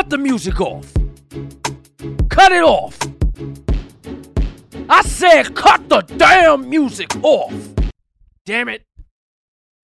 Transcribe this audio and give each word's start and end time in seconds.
cut 0.00 0.08
the 0.08 0.16
music 0.16 0.58
off. 0.62 0.90
Cut 2.30 2.52
it 2.52 2.62
off. 2.62 2.98
I 4.88 5.02
said, 5.02 5.54
cut 5.54 5.90
the 5.90 6.00
damn 6.16 6.70
music 6.70 7.14
off. 7.22 7.52
Damn 8.46 8.70
it. 8.70 8.86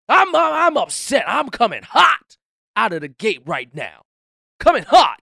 I'm, 0.07 0.33
I'm 0.33 0.77
upset. 0.77 1.25
I'm 1.27 1.49
coming 1.49 1.83
hot 1.83 2.37
out 2.77 2.93
of 2.93 3.01
the 3.01 3.09
gate 3.09 3.41
right 3.45 3.67
now. 3.75 4.03
Coming 4.61 4.83
hot. 4.83 5.19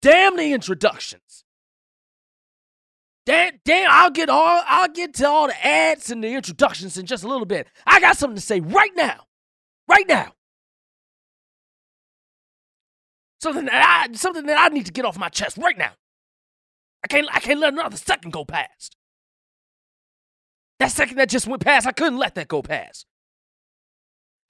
Damn 0.00 0.38
the 0.38 0.54
introductions. 0.54 1.44
Damn, 3.26 3.60
damn, 3.66 3.90
I'll 3.90 4.10
get 4.10 4.30
all 4.30 4.62
I'll 4.66 4.88
get 4.88 5.12
to 5.16 5.28
all 5.28 5.48
the 5.48 5.66
ads 5.66 6.10
and 6.10 6.24
the 6.24 6.32
introductions 6.32 6.96
in 6.96 7.04
just 7.04 7.24
a 7.24 7.28
little 7.28 7.44
bit. 7.44 7.68
I 7.86 8.00
got 8.00 8.16
something 8.16 8.36
to 8.36 8.42
say 8.42 8.60
right 8.60 8.92
now. 8.96 9.26
Right 9.86 10.08
now. 10.08 10.32
Something 13.42 13.64
that 13.66 14.08
I 14.10 14.12
something 14.14 14.46
that 14.46 14.58
I 14.58 14.68
need 14.68 14.86
to 14.86 14.92
get 14.92 15.04
off 15.04 15.18
my 15.18 15.28
chest 15.30 15.56
right 15.56 15.76
now. 15.76 15.92
I 17.02 17.08
can't 17.08 17.26
I 17.32 17.40
can't 17.40 17.60
let 17.60 17.72
another 17.72 17.96
second 17.96 18.32
go 18.32 18.44
past. 18.44 18.96
That 20.78 20.90
second 20.92 21.16
that 21.16 21.28
just 21.28 21.46
went 21.46 21.62
past, 21.62 21.86
I 21.86 21.92
couldn't 21.92 22.18
let 22.18 22.34
that 22.34 22.48
go 22.48 22.62
past. 22.62 23.06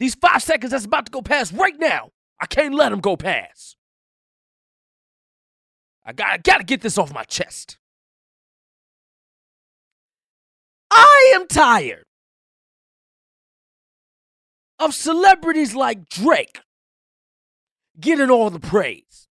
These 0.01 0.15
five 0.15 0.43
seconds 0.43 0.73
that's 0.73 0.85
about 0.85 1.07
to 1.07 1.13
go 1.13 1.23
past 1.23 1.53
right 1.53 1.79
now, 1.79 2.11
I 2.41 2.47
can't 2.47 2.75
let 2.75 2.89
them 2.89 3.01
go 3.01 3.17
past. 3.17 3.77
I 6.05 6.13
got 6.13 6.29
I 6.29 6.39
gotta 6.39 6.65
get 6.65 6.81
this 6.81 6.99
off 6.99 7.15
my 7.15 7.25
chest. 7.25 7.79
I 10.91 11.33
am 11.37 11.47
tired 11.47 12.05
of 14.81 14.95
celebrities 14.95 15.77
like 15.77 16.09
Drake 16.09 16.61
getting 18.01 18.31
all 18.31 18.51
the 18.51 18.61
praise. 18.61 19.29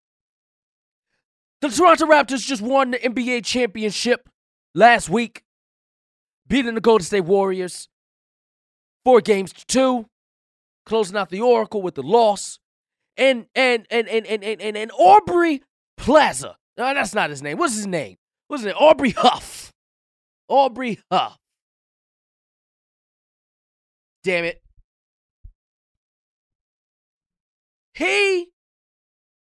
The 1.61 1.69
Toronto 1.69 2.07
Raptors 2.07 2.45
just 2.47 2.63
won 2.63 2.91
the 2.93 2.99
NBA 2.99 3.45
championship 3.45 4.29
last 4.75 5.09
week, 5.09 5.45
beating 6.49 6.75
the 6.75 6.81
Golden 6.81 7.05
State 7.05 7.21
Warriors 7.21 7.89
four 9.05 9.21
games 9.21 9.53
to 9.53 9.67
two, 9.67 10.07
closing 10.87 11.17
out 11.17 11.31
the 11.31 11.41
Oracle 11.41 11.83
with 11.83 11.95
the 11.95 12.03
loss. 12.03 12.59
And 13.17 13.47
and 13.55 13.87
and 13.91 14.09
and 14.09 14.27
and 14.27 14.43
and 14.43 14.61
and, 14.63 14.77
and 14.77 14.91
Aubrey 14.93 15.63
Plaza. 15.99 16.57
No, 16.79 16.95
that's 16.95 17.15
not 17.15 17.31
his 17.31 17.43
name. 17.43 17.59
What's 17.59 17.75
his 17.75 17.87
name? 17.87 18.17
What's 18.49 18.65
name? 18.65 18.75
Aubrey 18.79 19.11
Huff. 19.11 19.73
Aubrey 20.49 20.99
Huff. 21.11 21.39
Damn 24.25 24.45
it. 24.45 24.63
He 27.95 28.52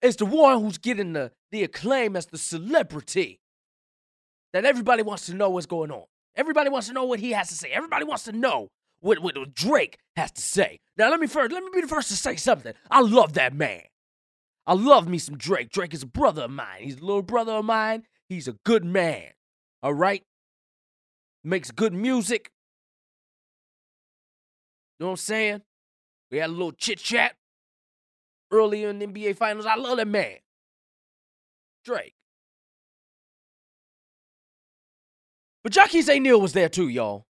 is 0.01 0.15
the 0.15 0.25
one 0.25 0.61
who's 0.61 0.77
getting 0.77 1.13
the, 1.13 1.31
the 1.51 1.63
acclaim 1.63 2.15
as 2.15 2.27
the 2.27 2.37
celebrity 2.37 3.39
that 4.53 4.65
everybody 4.65 5.03
wants 5.03 5.25
to 5.27 5.33
know 5.33 5.49
what's 5.49 5.65
going 5.65 5.91
on. 5.91 6.05
Everybody 6.35 6.69
wants 6.69 6.87
to 6.87 6.93
know 6.93 7.03
what 7.05 7.19
he 7.19 7.31
has 7.31 7.49
to 7.49 7.55
say. 7.55 7.69
Everybody 7.69 8.05
wants 8.05 8.23
to 8.23 8.31
know 8.31 8.69
what, 9.01 9.19
what 9.19 9.53
Drake 9.53 9.97
has 10.15 10.31
to 10.31 10.41
say. 10.41 10.79
Now 10.97 11.09
let 11.09 11.19
me 11.19 11.27
first 11.27 11.51
let 11.51 11.63
me 11.63 11.69
be 11.73 11.81
the 11.81 11.87
first 11.87 12.09
to 12.09 12.15
say 12.15 12.35
something. 12.35 12.73
I 12.89 13.01
love 13.01 13.33
that 13.33 13.53
man. 13.53 13.81
I 14.65 14.73
love 14.73 15.07
me 15.07 15.17
some 15.17 15.37
Drake. 15.37 15.71
Drake 15.71 15.93
is 15.93 16.03
a 16.03 16.07
brother 16.07 16.43
of 16.43 16.51
mine. 16.51 16.81
He's 16.81 16.97
a 16.97 17.05
little 17.05 17.23
brother 17.23 17.53
of 17.53 17.65
mine. 17.65 18.03
He's 18.27 18.47
a 18.47 18.53
good 18.65 18.85
man. 18.85 19.29
All 19.81 19.93
right? 19.93 20.23
Makes 21.43 21.71
good 21.71 21.93
music. 21.93 22.51
You 24.99 25.05
know 25.05 25.07
what 25.07 25.13
I'm 25.13 25.17
saying? 25.17 25.61
We 26.29 26.37
had 26.37 26.49
a 26.49 26.53
little 26.53 26.73
chit 26.73 26.99
chat 26.99 27.35
earlier 28.51 28.89
in 28.89 28.99
the 28.99 29.07
NBA 29.07 29.35
Finals. 29.37 29.65
I 29.65 29.75
love 29.75 29.97
that 29.97 30.07
man. 30.07 30.37
Drake. 31.83 32.13
But 35.63 35.73
Jaquise 35.73 36.21
Neal 36.21 36.41
was 36.41 36.53
there 36.53 36.69
too, 36.69 36.87
y'all. 36.87 37.25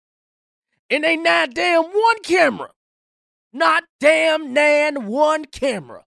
And 0.89 1.03
they 1.03 1.17
not 1.17 1.53
damn 1.53 1.83
one 1.83 2.19
camera. 2.23 2.69
Not 3.53 3.83
damn 3.99 4.53
nan 4.53 5.07
one 5.07 5.45
camera. 5.45 6.03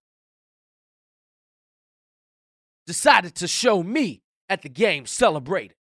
Decided 2.86 3.34
to 3.36 3.48
show 3.48 3.82
me 3.82 4.22
at 4.48 4.62
the 4.62 4.68
game 4.68 5.06
celebrating. 5.06 5.76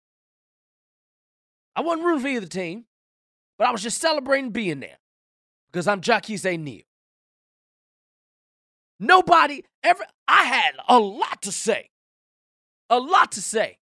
I 1.77 1.81
wasn't 1.81 2.04
rooting 2.04 2.22
for 2.22 2.28
either 2.28 2.47
team, 2.47 2.84
but 3.59 3.66
I 3.66 3.72
was 3.72 3.82
just 3.82 4.00
celebrating 4.00 4.50
being 4.50 4.81
there 4.81 4.98
because 5.71 5.88
I'm 5.88 6.00
Jaquise 6.00 6.59
Neal. 6.59 6.82
Nobody 9.00 9.65
ever, 9.82 10.05
I 10.28 10.44
had 10.44 10.75
a 10.88 10.99
lot 10.99 11.43
to 11.43 11.53
say. 11.53 11.91
A 12.91 12.99
lot 12.99 13.32
to 13.32 13.43
say. 13.43 13.78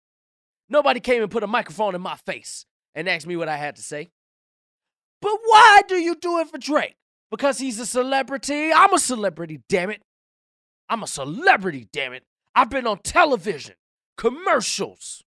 Nobody 0.69 0.99
came 0.99 1.21
and 1.21 1.31
put 1.31 1.43
a 1.43 1.47
microphone 1.47 1.95
in 1.95 2.01
my 2.01 2.15
face 2.15 2.65
and 2.93 3.09
asked 3.09 3.27
me 3.27 3.35
what 3.35 3.49
I 3.49 3.57
had 3.57 3.75
to 3.77 3.81
say. 3.81 4.09
But 5.21 5.37
why 5.45 5.81
do 5.87 5.95
you 5.95 6.15
do 6.15 6.39
it 6.39 6.49
for 6.49 6.57
Drake? 6.57 6.95
Because 7.31 7.57
he's 7.59 7.79
a 7.79 7.85
celebrity? 7.85 8.71
I'm 8.71 8.93
a 8.93 8.99
celebrity, 8.99 9.61
damn 9.67 9.89
it. 9.89 10.01
I'm 10.89 11.03
a 11.03 11.07
celebrity, 11.07 11.87
damn 11.91 12.13
it. 12.13 12.23
I've 12.55 12.69
been 12.69 12.87
on 12.87 12.99
television, 12.99 13.75
commercials. 14.17 15.23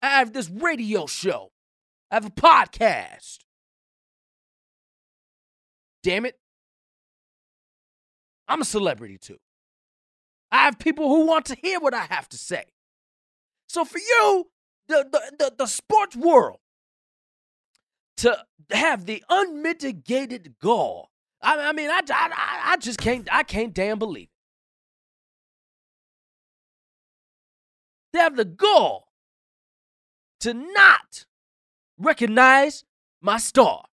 I 0.00 0.18
have 0.18 0.32
this 0.32 0.48
radio 0.50 1.06
show. 1.06 1.52
I 2.10 2.16
have 2.16 2.26
a 2.26 2.30
podcast. 2.30 3.38
Damn 6.02 6.26
it. 6.26 6.36
I'm 8.52 8.60
a 8.60 8.66
celebrity 8.66 9.16
too. 9.16 9.38
I 10.50 10.64
have 10.64 10.78
people 10.78 11.08
who 11.08 11.26
want 11.26 11.46
to 11.46 11.56
hear 11.62 11.80
what 11.80 11.94
I 11.94 12.04
have 12.10 12.28
to 12.28 12.36
say. 12.36 12.64
So 13.66 13.82
for 13.82 13.96
you, 13.96 14.50
the, 14.88 15.08
the, 15.10 15.32
the, 15.38 15.54
the 15.60 15.66
sports 15.66 16.14
world, 16.14 16.58
to 18.18 18.36
have 18.70 19.06
the 19.06 19.24
unmitigated 19.30 20.56
gall, 20.60 21.08
I, 21.40 21.70
I 21.70 21.72
mean, 21.72 21.88
I, 21.88 22.00
I, 22.10 22.60
I 22.72 22.76
just 22.76 22.98
can't, 22.98 23.26
I 23.32 23.42
can't 23.42 23.72
damn 23.72 23.98
believe 23.98 24.28
it. 28.12 28.18
To 28.18 28.22
have 28.22 28.36
the 28.36 28.44
gall 28.44 29.08
to 30.40 30.52
not 30.52 31.24
recognize 31.96 32.84
my 33.22 33.38
star. 33.38 33.86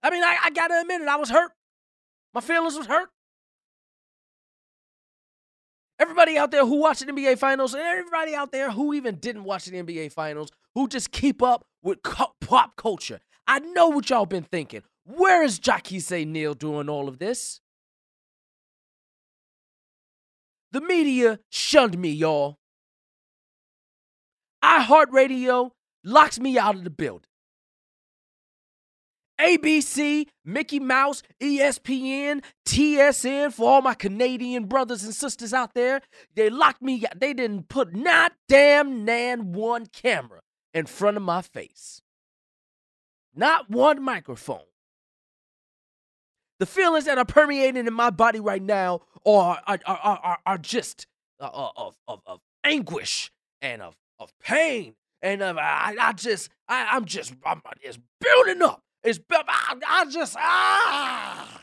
I 0.00 0.10
mean, 0.10 0.22
I, 0.22 0.36
I 0.44 0.50
gotta 0.50 0.80
admit 0.80 1.00
it, 1.00 1.08
I 1.08 1.16
was 1.16 1.30
hurt. 1.30 1.50
My 2.34 2.40
feelings 2.40 2.76
was 2.76 2.86
hurt. 2.86 3.08
Everybody 6.00 6.36
out 6.36 6.50
there 6.50 6.66
who 6.66 6.80
watched 6.80 7.06
the 7.06 7.12
NBA 7.12 7.38
Finals, 7.38 7.72
and 7.72 7.82
everybody 7.82 8.34
out 8.34 8.50
there 8.50 8.72
who 8.72 8.92
even 8.94 9.16
didn't 9.16 9.44
watch 9.44 9.66
the 9.66 9.80
NBA 9.80 10.12
Finals, 10.12 10.50
who 10.74 10.88
just 10.88 11.12
keep 11.12 11.40
up 11.40 11.64
with 11.82 11.98
pop 12.02 12.76
culture. 12.76 13.20
I 13.46 13.60
know 13.60 13.88
what 13.88 14.10
y'all 14.10 14.26
been 14.26 14.42
thinking. 14.42 14.82
Where 15.04 15.44
is 15.44 15.60
Jaquise 15.60 16.26
Neal 16.26 16.54
doing 16.54 16.88
all 16.88 17.08
of 17.08 17.18
this? 17.18 17.60
The 20.72 20.80
media 20.80 21.38
shunned 21.50 21.96
me, 21.96 22.10
y'all. 22.10 22.58
iHeartRadio 24.64 25.70
locks 26.02 26.40
me 26.40 26.58
out 26.58 26.74
of 26.74 26.82
the 26.82 26.90
building. 26.90 27.28
ABC, 29.40 30.26
Mickey 30.44 30.78
Mouse, 30.78 31.22
ESPN, 31.40 32.42
TSN, 32.66 33.52
for 33.52 33.68
all 33.68 33.82
my 33.82 33.94
Canadian 33.94 34.66
brothers 34.66 35.04
and 35.04 35.14
sisters 35.14 35.52
out 35.52 35.74
there, 35.74 36.00
they 36.34 36.50
locked 36.50 36.82
me 36.82 37.04
out. 37.04 37.18
They 37.18 37.34
didn't 37.34 37.68
put 37.68 37.94
not 37.94 38.32
damn 38.48 39.04
nan 39.04 39.52
one 39.52 39.86
camera 39.86 40.40
in 40.72 40.86
front 40.86 41.16
of 41.16 41.22
my 41.22 41.42
face. 41.42 42.00
Not 43.34 43.68
one 43.68 44.02
microphone. 44.02 44.60
The 46.60 46.66
feelings 46.66 47.06
that 47.06 47.18
are 47.18 47.24
permeating 47.24 47.86
in 47.86 47.92
my 47.92 48.10
body 48.10 48.38
right 48.38 48.62
now 48.62 49.00
are, 49.26 49.60
are, 49.66 49.78
are, 49.86 50.20
are, 50.22 50.38
are 50.46 50.58
just 50.58 51.06
uh, 51.40 51.50
uh, 51.52 51.70
of, 51.76 51.96
of, 52.06 52.20
of 52.26 52.40
anguish 52.62 53.32
and 53.60 53.82
of, 53.82 53.96
of 54.20 54.32
pain. 54.38 54.94
And 55.20 55.42
of, 55.42 55.58
I, 55.58 55.96
I 55.98 56.12
just, 56.12 56.50
I, 56.68 56.88
I'm 56.92 57.06
just, 57.06 57.34
I'm 57.44 57.60
just 57.82 57.98
building 58.20 58.62
up 58.62 58.83
it's 59.04 59.20
I, 59.30 59.76
I 59.86 60.04
just 60.10 60.34
ah 60.38 61.62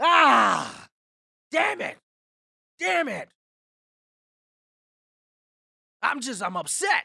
ah 0.00 0.86
damn 1.50 1.80
it. 1.80 1.96
Damn 2.78 3.08
it. 3.08 3.28
I'm 6.02 6.20
just 6.20 6.42
I'm 6.42 6.56
upset. 6.56 7.04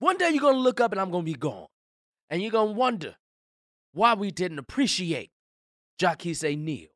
One 0.00 0.16
day 0.16 0.30
you're 0.30 0.40
gonna 0.40 0.58
look 0.58 0.80
up 0.80 0.92
and 0.92 1.00
I'm 1.00 1.10
gonna 1.10 1.24
be 1.24 1.34
gone. 1.34 1.66
And 2.28 2.42
you're 2.42 2.50
gonna 2.50 2.72
wonder 2.72 3.16
why 3.92 4.14
we 4.14 4.30
didn't 4.30 4.58
appreciate 4.58 5.30
Jaquise 6.00 6.58
Neal 6.58 6.88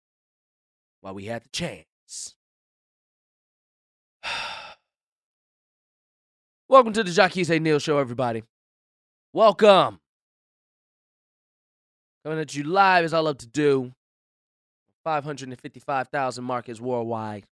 while 1.00 1.14
we 1.14 1.26
had 1.26 1.44
the 1.44 1.48
chance. 1.50 2.34
Welcome 6.68 6.92
to 6.94 7.04
the 7.04 7.10
Jaquise 7.10 7.60
Neal 7.60 7.78
Show, 7.78 7.98
everybody. 7.98 8.42
Welcome. 9.32 10.00
Coming 12.24 12.40
at 12.40 12.54
you 12.54 12.64
live 12.64 13.04
as 13.04 13.12
I 13.12 13.18
love 13.18 13.36
to 13.38 13.46
do. 13.46 13.92
555,000 15.04 16.42
markets 16.42 16.80
worldwide 16.80 17.44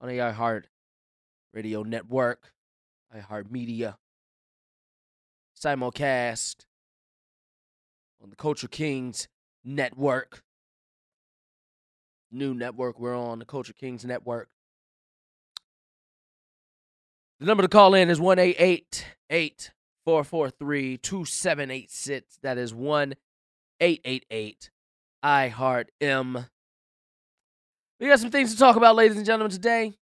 on 0.00 0.08
the 0.08 0.18
iHeart 0.18 0.64
Radio 1.54 1.84
Network, 1.84 2.52
iHeart 3.16 3.48
Media, 3.48 3.96
simulcast 5.56 6.64
on 8.20 8.30
the 8.30 8.36
Culture 8.36 8.66
Kings 8.66 9.28
Network. 9.64 10.42
New 12.32 12.54
network 12.54 12.98
we're 12.98 13.16
on, 13.16 13.38
the 13.38 13.44
Culture 13.44 13.72
Kings 13.72 14.04
Network. 14.04 14.48
The 17.38 17.46
number 17.46 17.62
to 17.62 17.68
call 17.68 17.94
in 17.94 18.10
is 18.10 18.20
188 18.20 19.70
443 20.04 20.96
2786. 20.98 22.38
That 22.42 22.58
is 22.58 22.74
1 22.74 23.14
888 23.80 24.70
iHeart 25.24 25.86
M. 26.00 26.46
We 28.00 28.06
got 28.06 28.20
some 28.20 28.30
things 28.30 28.52
to 28.52 28.58
talk 28.58 28.76
about, 28.76 28.96
ladies 28.96 29.16
and 29.16 29.26
gentlemen, 29.26 29.50
today. 29.50 29.94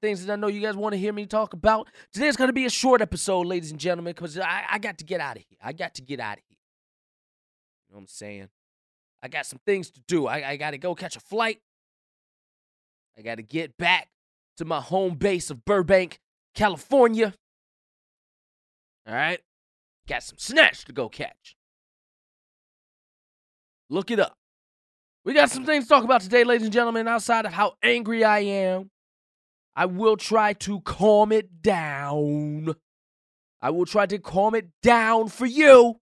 Things 0.00 0.24
that 0.24 0.32
I 0.32 0.36
know 0.36 0.46
you 0.46 0.60
guys 0.60 0.76
want 0.76 0.94
to 0.94 0.98
hear 0.98 1.12
me 1.12 1.26
talk 1.26 1.52
about. 1.52 1.88
Today's 2.12 2.36
going 2.36 2.48
to 2.48 2.54
be 2.54 2.64
a 2.64 2.70
short 2.70 3.02
episode, 3.02 3.46
ladies 3.46 3.70
and 3.70 3.78
gentlemen, 3.78 4.14
because 4.14 4.38
I, 4.38 4.64
I 4.70 4.78
got 4.78 4.98
to 4.98 5.04
get 5.04 5.20
out 5.20 5.36
of 5.36 5.42
here. 5.48 5.58
I 5.62 5.72
got 5.72 5.94
to 5.96 6.02
get 6.02 6.20
out 6.20 6.38
of 6.38 6.44
here. 6.48 6.56
You 7.88 7.92
know 7.92 7.96
what 7.98 8.02
I'm 8.02 8.06
saying? 8.06 8.48
I 9.22 9.28
got 9.28 9.44
some 9.44 9.60
things 9.66 9.90
to 9.90 10.00
do. 10.08 10.26
I, 10.26 10.50
I 10.50 10.56
got 10.56 10.70
to 10.70 10.78
go 10.78 10.94
catch 10.94 11.16
a 11.16 11.20
flight. 11.20 11.60
I 13.18 13.22
got 13.22 13.34
to 13.34 13.42
get 13.42 13.76
back 13.76 14.08
to 14.56 14.64
my 14.64 14.80
home 14.80 15.16
base 15.16 15.50
of 15.50 15.64
Burbank, 15.64 16.18
California. 16.54 17.34
All 19.06 19.14
right? 19.14 19.40
Got 20.08 20.22
some 20.22 20.38
snatch 20.38 20.84
to 20.86 20.92
go 20.92 21.08
catch. 21.08 21.56
Look 23.90 24.12
it 24.12 24.20
up. 24.20 24.36
We 25.24 25.34
got 25.34 25.50
some 25.50 25.66
things 25.66 25.84
to 25.84 25.88
talk 25.88 26.04
about 26.04 26.20
today, 26.22 26.44
ladies 26.44 26.64
and 26.64 26.72
gentlemen. 26.72 27.08
Outside 27.08 27.44
of 27.44 27.52
how 27.52 27.74
angry 27.82 28.24
I 28.24 28.38
am, 28.38 28.90
I 29.74 29.86
will 29.86 30.16
try 30.16 30.52
to 30.54 30.80
calm 30.80 31.32
it 31.32 31.60
down. 31.60 32.74
I 33.60 33.70
will 33.70 33.84
try 33.84 34.06
to 34.06 34.18
calm 34.18 34.54
it 34.54 34.68
down 34.82 35.28
for 35.28 35.44
you. 35.44 35.96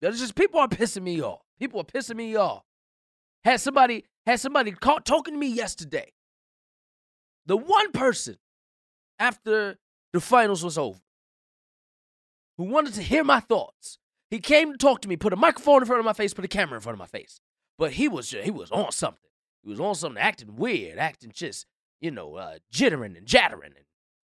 There's 0.00 0.20
just 0.20 0.36
people 0.36 0.60
are 0.60 0.68
pissing 0.68 1.02
me 1.02 1.20
off. 1.20 1.42
People 1.58 1.80
are 1.80 1.84
pissing 1.84 2.16
me 2.16 2.36
off. 2.36 2.62
Had 3.42 3.60
somebody 3.60 4.04
had 4.24 4.40
somebody 4.40 4.70
caught 4.70 5.04
talking 5.04 5.34
to 5.34 5.38
me 5.40 5.48
yesterday. 5.48 6.12
The 7.46 7.56
one 7.56 7.92
person 7.92 8.36
after 9.18 9.76
the 10.12 10.20
finals 10.20 10.64
was 10.64 10.78
over 10.78 11.00
who 12.56 12.64
wanted 12.64 12.94
to 12.94 13.02
hear 13.02 13.24
my 13.24 13.40
thoughts. 13.40 13.98
He 14.30 14.40
came 14.40 14.72
to 14.72 14.78
talk 14.78 15.00
to 15.02 15.08
me, 15.08 15.16
put 15.16 15.32
a 15.32 15.36
microphone 15.36 15.82
in 15.82 15.86
front 15.86 16.00
of 16.00 16.04
my 16.04 16.12
face, 16.12 16.34
put 16.34 16.44
a 16.44 16.48
camera 16.48 16.76
in 16.76 16.82
front 16.82 16.94
of 16.94 16.98
my 16.98 17.06
face. 17.06 17.40
But 17.78 17.92
he 17.92 18.08
was 18.08 18.30
he 18.30 18.50
was 18.50 18.70
on 18.70 18.92
something. 18.92 19.20
He 19.62 19.70
was 19.70 19.80
on 19.80 19.94
something, 19.94 20.20
acting 20.20 20.56
weird, 20.56 20.98
acting 20.98 21.32
just 21.32 21.66
you 22.00 22.10
know, 22.10 22.34
uh, 22.34 22.58
jittering 22.72 23.16
and 23.16 23.26
jattering 23.26 23.72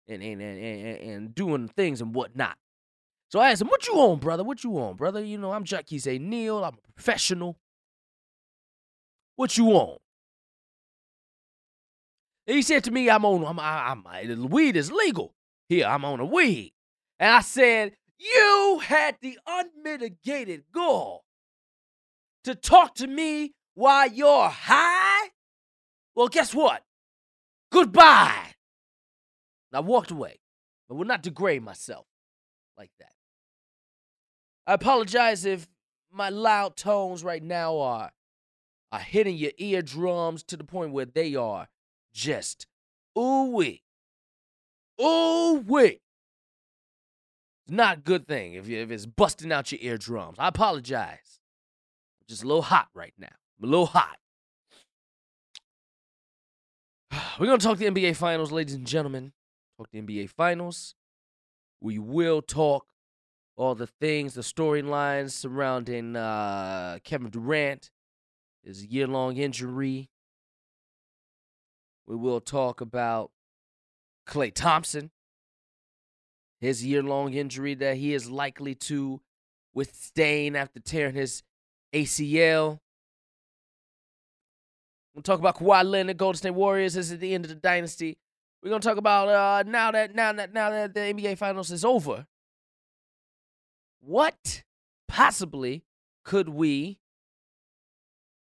and 0.08 0.22
and, 0.22 0.42
and 0.42 0.60
and 0.60 1.00
and 1.00 1.36
doing 1.36 1.68
things 1.70 2.02
and 2.02 2.14
whatnot. 2.14 2.58
So 3.30 3.40
I 3.40 3.52
asked 3.52 3.62
him, 3.62 3.70
"What 3.70 3.88
you 3.88 3.94
on, 3.96 4.20
brother? 4.20 4.44
What 4.44 4.64
you 4.64 4.78
on, 4.80 4.96
brother? 4.96 5.24
You 5.24 5.38
know, 5.38 5.54
I'm 5.54 5.64
Jackie 5.64 6.02
A. 6.06 6.20
Neal. 6.20 6.64
I'm 6.64 6.74
a 6.74 6.92
professional. 6.94 7.58
What 9.36 9.58
you 9.58 9.70
on?" 9.70 9.98
And 12.48 12.56
he 12.56 12.62
said 12.62 12.84
to 12.86 12.92
me, 12.92 13.10
"I'm 13.10 13.24
on. 13.24 13.46
I'm. 13.46 13.60
I'm. 13.60 14.06
I'm 14.08 14.50
weed 14.50 14.76
is 14.76 14.92
legal 14.92 15.34
here. 15.70 15.86
I'm 15.86 16.04
on 16.04 16.20
a 16.20 16.26
weed." 16.26 16.74
And 17.20 17.32
I 17.32 17.42
said, 17.42 17.94
"You 18.20 18.82
had 18.84 19.18
the 19.22 19.40
unmitigated 19.48 20.66
gall 20.72 21.26
to 22.44 22.54
talk 22.54 22.96
to 22.96 23.08
me 23.08 23.54
while 23.74 24.08
you're 24.12 24.50
high." 24.50 25.30
Well, 26.16 26.28
guess 26.28 26.54
what? 26.54 26.84
Goodbye. 27.72 28.56
I 29.74 29.80
walked 29.80 30.12
away. 30.12 30.40
I 30.90 30.94
will 30.94 31.06
not 31.06 31.24
degrade 31.24 31.64
myself 31.64 32.08
like 32.78 32.92
that. 33.00 33.14
I 34.66 34.74
apologize 34.74 35.46
if 35.46 35.68
my 36.12 36.30
loud 36.30 36.76
tones 36.76 37.24
right 37.24 37.44
now 37.44 37.78
are 37.80 38.12
are 38.92 39.00
hitting 39.00 39.38
your 39.38 39.52
eardrums 39.58 40.44
to 40.44 40.58
the 40.58 40.64
point 40.64 40.92
where 40.92 41.06
they 41.06 41.36
are 41.36 41.70
just 42.12 42.66
ooh 43.18 43.52
wee. 43.52 43.84
Ooh 45.00 45.64
wee. 45.66 46.02
It's 47.70 47.76
not 47.76 47.98
a 47.98 48.02
good 48.02 48.28
thing 48.28 48.56
if, 48.56 48.68
you, 48.68 48.80
if 48.80 48.90
it's 48.90 49.06
busting 49.06 49.52
out 49.52 49.72
your 49.72 49.78
eardrums. 49.84 50.38
I 50.40 50.48
apologize. 50.48 51.40
I'm 52.20 52.26
just 52.28 52.42
a 52.42 52.48
little 52.48 52.64
hot 52.64 52.88
right 52.96 53.14
now. 53.16 53.28
I'm 53.60 53.68
a 53.68 53.70
little 53.70 53.86
hot. 53.86 54.18
We're 57.40 57.46
going 57.46 57.60
to 57.60 57.64
talk 57.64 57.78
the 57.78 57.86
NBA 57.86 58.16
Finals, 58.16 58.52
ladies 58.52 58.74
and 58.74 58.88
gentlemen. 58.88 59.34
Talk 59.78 59.92
the 59.92 60.02
NBA 60.02 60.32
Finals. 60.32 60.96
We 61.80 62.00
will 62.00 62.42
talk 62.42 62.88
all 63.56 63.76
the 63.76 63.86
things, 63.86 64.34
the 64.34 64.42
storylines 64.42 65.30
surrounding 65.30 66.16
uh, 66.16 66.98
Kevin 67.04 67.30
Durant, 67.30 67.92
his 68.64 68.84
year 68.84 69.06
long 69.06 69.38
injury. 69.38 70.10
We 72.08 72.16
will 72.16 72.42
talk 72.42 72.82
about 72.82 73.30
Klay 74.28 74.52
Thompson, 74.52 75.12
his 76.60 76.86
year 76.86 77.02
long 77.02 77.34
injury 77.34 77.74
that 77.76 77.98
he 77.98 78.14
is 78.14 78.30
likely 78.30 78.76
to 78.76 79.22
withstand 79.74 80.58
after 80.58 80.80
tearing 80.80 81.16
his 81.16 81.44
ACL. 81.94 82.80
We'll 85.14 85.24
talk 85.24 85.40
about 85.40 85.58
Kawhi 85.58 85.84
Leonard, 85.84 86.18
Golden 86.18 86.38
State 86.38 86.52
Warriors. 86.52 86.94
This 86.94 87.12
is 87.12 87.20
the 87.20 87.34
end 87.34 87.46
of 87.46 87.50
the 87.50 87.56
dynasty. 87.56 88.18
We're 88.62 88.70
gonna 88.70 88.82
talk 88.82 88.98
about 88.98 89.30
uh, 89.30 89.64
now 89.70 89.92
that 89.92 90.14
now 90.14 90.34
that 90.34 90.54
now 90.54 90.70
that 90.70 90.94
the 90.94 91.00
NBA 91.00 91.38
Finals 91.38 91.72
is 91.72 91.86
over. 91.86 92.28
What 94.02 94.64
possibly 95.08 95.84
could 96.24 96.50
we 96.50 97.00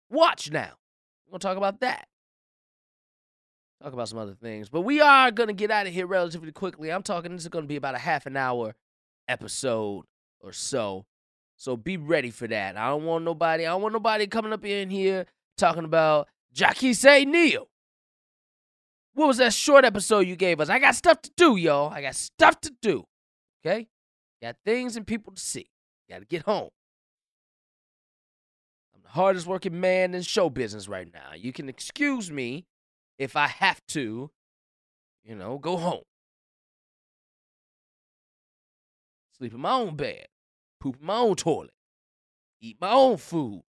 watch 0.10 0.52
now? 0.52 0.74
We're 1.26 1.32
gonna 1.32 1.40
talk 1.40 1.58
about 1.58 1.82
that. 1.82 2.08
Talk 3.82 3.94
about 3.94 4.10
some 4.10 4.18
other 4.18 4.34
things, 4.34 4.70
but 4.70 4.82
we 4.82 5.02
are 5.02 5.30
gonna 5.30 5.54
get 5.54 5.70
out 5.70 5.86
of 5.86 5.94
here 5.94 6.08
relatively 6.08 6.52
quickly. 6.52 6.92
I'm 6.92 7.04
talking. 7.04 7.32
This 7.32 7.44
is 7.44 7.50
gonna 7.50 7.68
be 7.68 7.76
about 7.76 7.96
a 7.96 8.00
half 8.00 8.26
an 8.26 8.36
hour 8.36 8.76
episode 9.28 10.06
or 10.40 10.52
so. 10.52 11.06
So 11.58 11.78
be 11.78 11.98
ready 11.98 12.32
for 12.32 12.48
that. 12.48 12.78
I 12.78 12.90
don't 12.90 13.04
want 13.04 13.24
nobody. 13.24 13.66
I 13.66 13.70
don't 13.70 13.82
want 13.82 13.94
nobody 13.94 14.28
coming 14.28 14.54
up 14.54 14.66
in 14.66 14.90
here 14.90 15.26
talking 15.58 15.84
about 15.84 16.28
Jackie 16.54 16.94
say 16.94 17.26
Neal. 17.26 17.68
What 19.14 19.28
was 19.28 19.38
that 19.38 19.54
short 19.54 19.84
episode 19.84 20.28
you 20.28 20.36
gave 20.36 20.62
us? 20.62 20.70
I 20.70 20.78
got 20.78 20.94
stuff 20.94 21.22
to 21.24 21.32
do, 21.36 21.56
y'all. 21.56 21.92
I 21.92 22.02
got 22.02 22.16
stuff 22.16 22.62
to 22.62 22.72
do. 22.82 23.06
Okay? 23.66 23.88
Got 24.42 24.58
things 24.64 24.96
and 24.96 25.08
people 25.08 25.34
to 25.34 25.42
see. 25.42 25.72
Got 26.08 26.20
to 26.20 26.26
get 26.26 26.44
home. 26.44 26.70
I'm 28.94 29.02
the 29.02 29.10
hardest 29.10 29.48
working 29.48 29.80
man 29.80 30.14
in 30.14 30.22
show 30.22 30.52
business 30.52 30.88
right 30.88 31.12
now. 31.12 31.34
You 31.36 31.52
can 31.52 31.68
excuse 31.68 32.30
me 32.30 32.66
if 33.18 33.36
I 33.36 33.48
have 33.48 33.86
to, 33.88 34.32
you 35.24 35.36
know, 35.36 35.58
go 35.58 35.78
home. 35.78 36.04
Sleep 39.38 39.54
in 39.54 39.60
my 39.60 39.72
own 39.72 39.96
bed, 39.96 40.28
poop 40.80 40.98
in 41.00 41.06
my 41.06 41.18
own 41.18 41.36
toilet, 41.36 41.74
eat 42.60 42.78
my 42.82 42.92
own 42.92 43.18
food, 43.18 43.64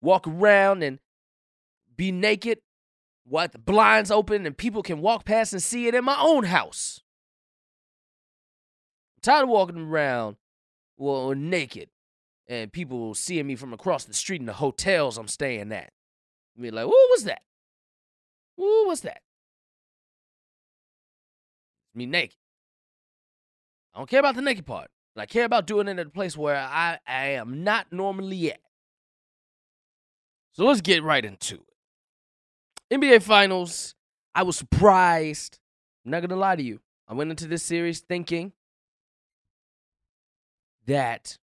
walk 0.00 0.26
around 0.26 0.82
and 0.82 1.00
be 1.96 2.12
naked, 2.12 2.60
with 3.26 3.52
the 3.52 3.58
blinds 3.58 4.10
open, 4.10 4.46
and 4.46 4.56
people 4.56 4.82
can 4.82 5.00
walk 5.00 5.24
past 5.24 5.52
and 5.52 5.62
see 5.62 5.86
it 5.86 5.94
in 5.94 6.04
my 6.04 6.16
own 6.18 6.44
house. 6.44 7.00
I'm 9.16 9.20
tired 9.22 9.42
of 9.44 9.48
walking 9.48 9.78
around 9.78 10.36
well 10.96 11.32
naked 11.34 11.88
and 12.48 12.72
people 12.72 13.14
seeing 13.14 13.46
me 13.46 13.54
from 13.54 13.72
across 13.72 14.04
the 14.04 14.14
street 14.14 14.40
in 14.40 14.46
the 14.46 14.54
hotels 14.54 15.16
I'm 15.16 15.28
staying 15.28 15.72
at. 15.72 15.92
Be 16.60 16.70
like, 16.70 16.86
what 16.86 17.10
was 17.10 17.24
that? 17.24 17.42
What 18.60 18.88
what's 18.88 19.00
that? 19.02 19.22
Me 21.94 22.04
naked. 22.04 22.36
I 23.94 23.98
don't 23.98 24.08
care 24.08 24.20
about 24.20 24.34
the 24.34 24.42
naked 24.42 24.66
part, 24.66 24.90
I 25.16 25.24
care 25.24 25.46
about 25.46 25.66
doing 25.66 25.88
it 25.88 25.98
at 25.98 26.06
a 26.06 26.10
place 26.10 26.36
where 26.36 26.56
I, 26.56 26.98
I 27.06 27.26
am 27.28 27.64
not 27.64 27.86
normally 27.90 28.52
at. 28.52 28.60
So 30.52 30.66
let's 30.66 30.82
get 30.82 31.02
right 31.02 31.24
into 31.24 31.56
it. 32.90 33.00
NBA 33.00 33.22
Finals. 33.22 33.94
I 34.34 34.42
was 34.42 34.56
surprised. 34.56 35.58
I'm 36.04 36.12
not 36.12 36.20
going 36.20 36.30
to 36.30 36.36
lie 36.36 36.56
to 36.56 36.62
you. 36.62 36.80
I 37.08 37.14
went 37.14 37.30
into 37.30 37.48
this 37.48 37.62
series 37.62 38.00
thinking 38.00 38.52
that 40.86 41.38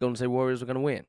Golden 0.00 0.16
State 0.16 0.26
Warriors 0.26 0.60
were 0.60 0.66
going 0.66 0.74
to 0.74 0.80
win. 0.80 1.04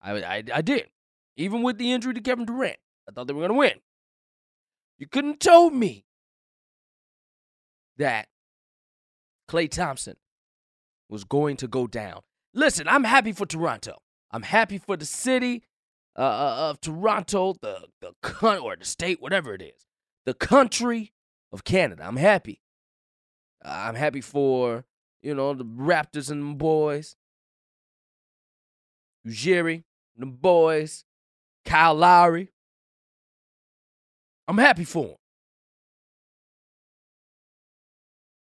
I, 0.00 0.12
I, 0.12 0.42
I 0.54 0.62
did. 0.62 0.88
Even 1.36 1.62
with 1.62 1.78
the 1.78 1.92
injury 1.92 2.14
to 2.14 2.20
Kevin 2.20 2.44
Durant, 2.44 2.76
I 3.08 3.12
thought 3.12 3.26
they 3.26 3.32
were 3.32 3.40
going 3.40 3.52
to 3.52 3.58
win. 3.58 3.80
You 4.98 5.06
couldn't 5.06 5.40
told 5.40 5.74
me 5.74 6.04
that 7.96 8.28
Klay 9.48 9.70
Thompson 9.70 10.16
was 11.08 11.24
going 11.24 11.56
to 11.58 11.66
go 11.66 11.86
down 11.86 12.20
listen, 12.54 12.88
I'm 12.88 13.04
happy 13.04 13.32
for 13.32 13.46
Toronto. 13.46 14.02
I'm 14.30 14.42
happy 14.42 14.78
for 14.78 14.96
the 14.96 15.04
city 15.04 15.62
uh, 16.16 16.20
uh 16.22 16.70
of 16.70 16.80
Toronto, 16.80 17.54
the 17.60 17.86
the 18.00 18.12
con- 18.22 18.58
or 18.58 18.76
the 18.76 18.84
state, 18.84 19.20
whatever 19.20 19.54
it 19.54 19.62
is, 19.62 19.86
the 20.26 20.34
country 20.34 21.12
of 21.52 21.64
Canada. 21.64 22.04
I'm 22.06 22.16
happy. 22.16 22.60
I'm 23.62 23.94
happy 23.94 24.20
for 24.20 24.84
you 25.22 25.34
know 25.34 25.54
the 25.54 25.64
Raptors 25.64 26.30
and 26.30 26.42
the 26.50 26.54
boys, 26.54 27.16
Ujiri, 29.26 29.84
the 30.16 30.26
boys, 30.26 31.04
Kyle 31.64 31.94
Lowry. 31.94 32.50
I'm 34.48 34.58
happy 34.58 34.84
for 34.84 35.06
him. 35.06 35.16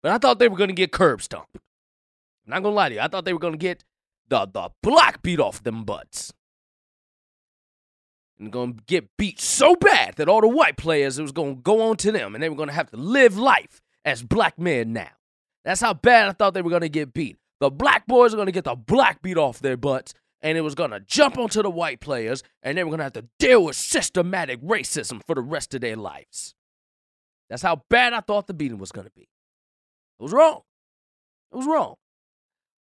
But 0.02 0.12
I 0.14 0.18
thought 0.18 0.40
they 0.40 0.48
were 0.48 0.58
going 0.58 0.70
to 0.70 0.74
get 0.76 0.92
curb 0.92 1.22
stomped. 1.22 1.56
I'm 1.56 2.52
not 2.52 2.64
going 2.64 2.74
to 2.74 2.76
lie 2.76 2.90
to 2.90 2.96
you. 2.96 3.02
I 3.02 3.08
thought 3.08 3.26
they 3.26 3.34
were 3.34 3.40
going 3.40 3.54
to 3.54 3.60
get 3.60 3.84
the, 4.30 4.46
the 4.46 4.70
block 4.82 5.22
beat 5.22 5.40
off 5.40 5.64
them 5.64 5.84
butts. 5.84 6.34
And 8.40 8.52
going 8.52 8.76
to 8.76 8.84
get 8.88 9.10
beat 9.18 9.40
so 9.40 9.76
bad 9.76 10.16
that 10.16 10.30
all 10.30 10.40
the 10.40 10.48
white 10.48 10.78
players, 10.78 11.20
it 11.20 11.24
was 11.24 11.34
going 11.34 11.58
to 11.58 11.62
go 11.62 11.90
on 11.90 11.98
to 11.98 12.12
them 12.12 12.34
and 12.34 12.42
they 12.42 12.48
were 12.48 12.56
going 12.56 12.70
to 12.70 12.76
have 12.76 12.90
to 12.92 12.98
live 12.98 13.38
life 13.38 13.82
as 14.06 14.24
black 14.24 14.58
men 14.58 14.94
now. 14.94 15.10
That's 15.66 15.82
how 15.82 15.94
bad 15.94 16.30
I 16.30 16.32
thought 16.32 16.54
they 16.54 16.62
were 16.62 16.70
going 16.70 16.84
to 16.84 16.90
get 16.90 17.14
beat. 17.14 17.38
The 17.60 17.70
black 17.70 18.08
boys 18.08 18.34
are 18.34 18.38
going 18.38 18.46
to 18.46 18.54
get 18.54 18.64
the 18.64 18.76
black 18.76 19.22
beat 19.22 19.38
off 19.38 19.60
their 19.60 19.76
butts 19.76 20.14
and 20.42 20.58
it 20.58 20.62
was 20.62 20.76
going 20.76 20.92
to 20.92 21.00
jump 21.00 21.38
onto 21.38 21.62
the 21.62 21.70
white 21.70 22.00
players 22.00 22.44
and 22.64 22.78
they 22.78 22.84
were 22.84 22.90
going 22.90 23.00
to 23.00 23.04
have 23.06 23.14
to 23.14 23.28
deal 23.38 23.66
with 23.66 23.76
systematic 23.76 24.62
racism 24.62 25.22
for 25.26 25.36
the 25.36 25.42
rest 25.42 25.74
of 25.74 25.82
their 25.82 25.96
lives. 25.96 26.56
That's 27.50 27.62
how 27.62 27.84
bad 27.90 28.14
I 28.14 28.22
thought 28.22 28.48
the 28.48 28.54
beating 28.54 28.78
was 28.78 28.92
going 28.92 29.08
to 29.08 29.14
be. 29.14 29.24
It 30.20 30.24
was 30.24 30.32
wrong. 30.32 30.62
It 31.52 31.58
was 31.58 31.66
wrong. 31.66 31.96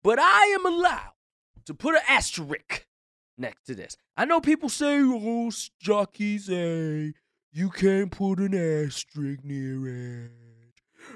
But 0.03 0.19
I 0.19 0.45
am 0.57 0.65
allowed 0.65 1.13
to 1.65 1.73
put 1.73 1.95
an 1.95 2.01
asterisk 2.07 2.87
next 3.37 3.65
to 3.65 3.75
this. 3.75 3.97
I 4.15 4.25
know 4.25 4.39
people 4.41 4.69
say, 4.69 4.99
oh, 5.01 5.51
jockeys 5.79 6.45
say 6.45 7.13
you 7.51 7.69
can't 7.69 8.11
put 8.11 8.39
an 8.39 8.53
asterisk 8.53 9.43
near 9.43 10.25
it. 10.25 10.31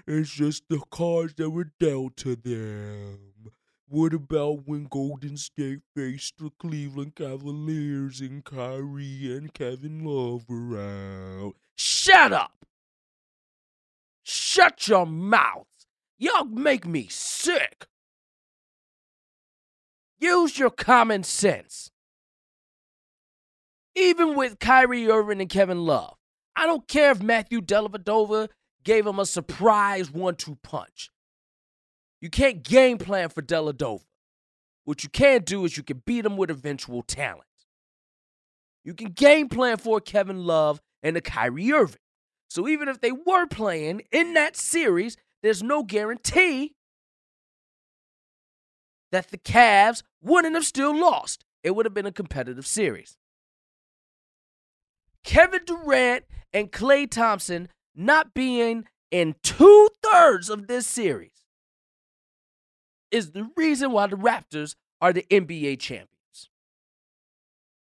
It's 0.07 0.31
just 0.31 0.63
the 0.69 0.81
cards 0.91 1.35
that 1.35 1.51
were 1.51 1.71
dealt 1.79 2.17
to 2.17 2.35
them. 2.35 3.19
What 3.93 4.15
about 4.15 4.67
when 4.67 4.85
Golden 4.85 5.38
State 5.38 5.81
faced 5.95 6.39
the 6.39 6.50
Cleveland 6.57 7.13
Cavaliers 7.13 8.21
and 8.21 8.43
Kyrie 8.43 9.38
and 9.38 9.53
Kevin 9.53 10.03
Love 10.03 10.50
were 10.50 10.79
out? 10.79 11.53
Shut 11.75 12.33
up! 12.33 12.65
Shut 14.23 14.88
your 14.88 15.05
mouth! 15.05 15.67
Y'all 16.17 16.45
make 16.45 16.88
me 16.88 17.05
sick! 17.07 17.85
Use 20.17 20.57
your 20.57 20.71
common 20.71 21.21
sense. 21.21 21.91
Even 23.95 24.33
with 24.33 24.57
Kyrie 24.57 25.07
Irving 25.07 25.39
and 25.39 25.50
Kevin 25.51 25.85
Love, 25.85 26.15
I 26.55 26.65
don't 26.65 26.88
care 26.88 27.12
if 27.12 27.21
Matthew 27.21 27.62
Dellavedova 27.62 28.50
gave 28.83 29.05
him 29.05 29.19
a 29.19 29.25
surprise 29.27 30.09
one-two 30.09 30.57
punch. 30.63 31.12
You 32.23 32.29
can't 32.29 32.63
game 32.63 32.99
plan 32.99 33.27
for 33.27 33.41
Dellavedova. 33.41 34.05
What 34.85 35.03
you 35.03 35.09
can 35.09 35.41
do 35.41 35.65
is 35.65 35.75
you 35.75 35.83
can 35.83 36.03
beat 36.05 36.25
him 36.25 36.37
with 36.37 36.49
eventual 36.49 37.01
talent. 37.01 37.43
You 38.85 38.93
can 38.93 39.09
game 39.09 39.49
plan 39.49 39.75
for 39.75 39.99
Kevin 39.99 40.45
Love 40.45 40.79
and 41.03 41.17
a 41.17 41.21
Kyrie 41.21 41.73
Irving. 41.73 41.99
So 42.49 42.65
even 42.69 42.87
if 42.87 43.01
they 43.01 43.11
were 43.11 43.45
playing 43.47 44.03
in 44.09 44.35
that 44.35 44.55
series, 44.55 45.17
there's 45.41 45.61
no 45.61 45.83
guarantee 45.83 46.75
that 49.11 49.29
the 49.29 49.37
Cavs 49.37 50.01
wouldn't 50.21 50.55
have 50.55 50.65
still 50.65 50.97
lost. 50.97 51.43
It 51.61 51.75
would 51.75 51.85
have 51.85 51.93
been 51.93 52.05
a 52.05 52.11
competitive 52.13 52.65
series. 52.65 53.17
Kevin 55.25 55.65
Durant 55.65 56.23
and 56.53 56.71
Klay 56.71 57.11
Thompson 57.11 57.67
not 57.93 58.33
being 58.33 58.85
in 59.11 59.35
two 59.43 59.89
thirds 60.01 60.49
of 60.49 60.67
this 60.67 60.87
series 60.87 61.32
is 63.13 63.32
the 63.32 63.50
reason 63.55 63.91
why 63.91 64.08
the 64.08 64.17
Raptors 64.17 64.75
are 65.00 65.13
the 65.13 65.25
NBA 65.29 65.79
champions. 65.79 66.50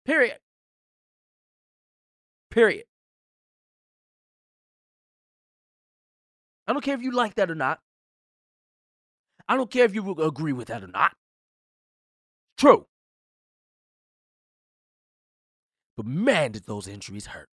Period. 0.06 0.38
Period. 2.52 2.86
I 6.68 6.74
don't 6.74 6.84
care 6.84 6.96
if 6.96 7.02
you 7.02 7.12
like 7.12 7.36
that 7.36 7.50
or 7.50 7.56
not. 7.56 7.80
I 9.48 9.56
don't 9.56 9.72
care 9.72 9.86
if 9.86 9.96
you 9.96 10.12
agree 10.14 10.54
with 10.54 10.68
that 10.68 10.84
or 10.84 10.88
not. 10.88 11.16
True. 12.58 12.88
But 15.96 16.06
man, 16.06 16.52
did 16.52 16.66
those 16.66 16.88
injuries 16.88 17.28
hurt. 17.28 17.50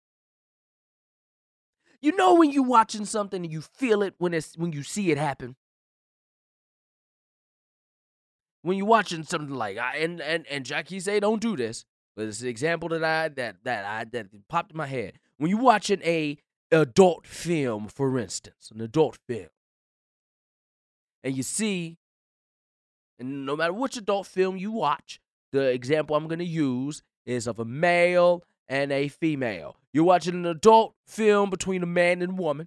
You 2.00 2.14
know 2.16 2.34
when 2.34 2.50
you're 2.50 2.62
watching 2.62 3.04
something 3.04 3.42
and 3.44 3.52
you 3.52 3.62
feel 3.62 4.02
it 4.02 4.14
when 4.18 4.34
it's 4.34 4.56
when 4.56 4.72
you 4.72 4.82
see 4.82 5.10
it 5.10 5.18
happen. 5.18 5.56
When 8.66 8.76
you're 8.76 8.86
watching 8.88 9.22
something 9.22 9.54
like 9.54 9.78
and 9.78 10.20
and 10.20 10.44
and 10.50 10.66
Jackie 10.66 10.98
say 10.98 11.20
don't 11.20 11.40
do 11.40 11.56
this, 11.56 11.84
but 12.16 12.26
it's 12.26 12.40
an 12.40 12.48
example 12.48 12.88
that 12.88 13.04
I 13.04 13.28
that 13.28 13.58
that 13.62 13.84
I 13.84 14.02
that 14.02 14.26
popped 14.48 14.72
in 14.72 14.76
my 14.76 14.88
head. 14.88 15.20
When 15.38 15.52
you're 15.52 15.60
watching 15.60 16.02
a 16.02 16.36
adult 16.72 17.28
film, 17.28 17.86
for 17.86 18.18
instance, 18.18 18.72
an 18.74 18.80
adult 18.80 19.20
film, 19.28 19.50
and 21.22 21.36
you 21.36 21.44
see, 21.44 21.98
and 23.20 23.46
no 23.46 23.54
matter 23.54 23.72
which 23.72 23.96
adult 23.96 24.26
film 24.26 24.56
you 24.56 24.72
watch, 24.72 25.20
the 25.52 25.70
example 25.70 26.16
I'm 26.16 26.28
to 26.28 26.44
use 26.44 27.04
is 27.24 27.46
of 27.46 27.60
a 27.60 27.64
male 27.64 28.42
and 28.66 28.90
a 28.90 29.06
female. 29.06 29.76
You're 29.92 30.02
watching 30.02 30.34
an 30.34 30.46
adult 30.46 30.96
film 31.06 31.50
between 31.50 31.84
a 31.84 31.86
man 31.86 32.20
and 32.20 32.36
woman. 32.36 32.66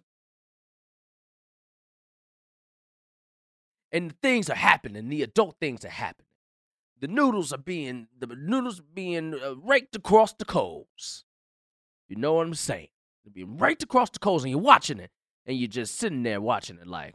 And 3.91 4.19
things 4.21 4.49
are 4.49 4.55
happening. 4.55 5.09
The 5.09 5.23
adult 5.23 5.57
things 5.59 5.83
are 5.83 5.89
happening. 5.89 6.27
The 6.99 7.07
noodles 7.07 7.53
are 7.53 7.57
being 7.57 8.07
the 8.17 8.27
noodles 8.27 8.81
being 8.81 9.33
uh, 9.33 9.55
raked 9.55 9.95
across 9.95 10.33
the 10.33 10.45
coals. 10.45 11.23
You 12.07 12.17
know 12.17 12.33
what 12.33 12.47
I'm 12.47 12.53
saying? 12.53 12.89
to 13.29 13.33
be 13.33 13.43
right 13.43 13.81
across 13.81 14.09
the 14.09 14.19
coals 14.19 14.43
and 14.43 14.51
you're 14.51 14.59
watching 14.59 14.99
it 14.99 15.11
and 15.45 15.57
you're 15.57 15.67
just 15.67 15.97
sitting 15.97 16.23
there 16.23 16.41
watching 16.41 16.77
it 16.77 16.87
like, 16.87 17.13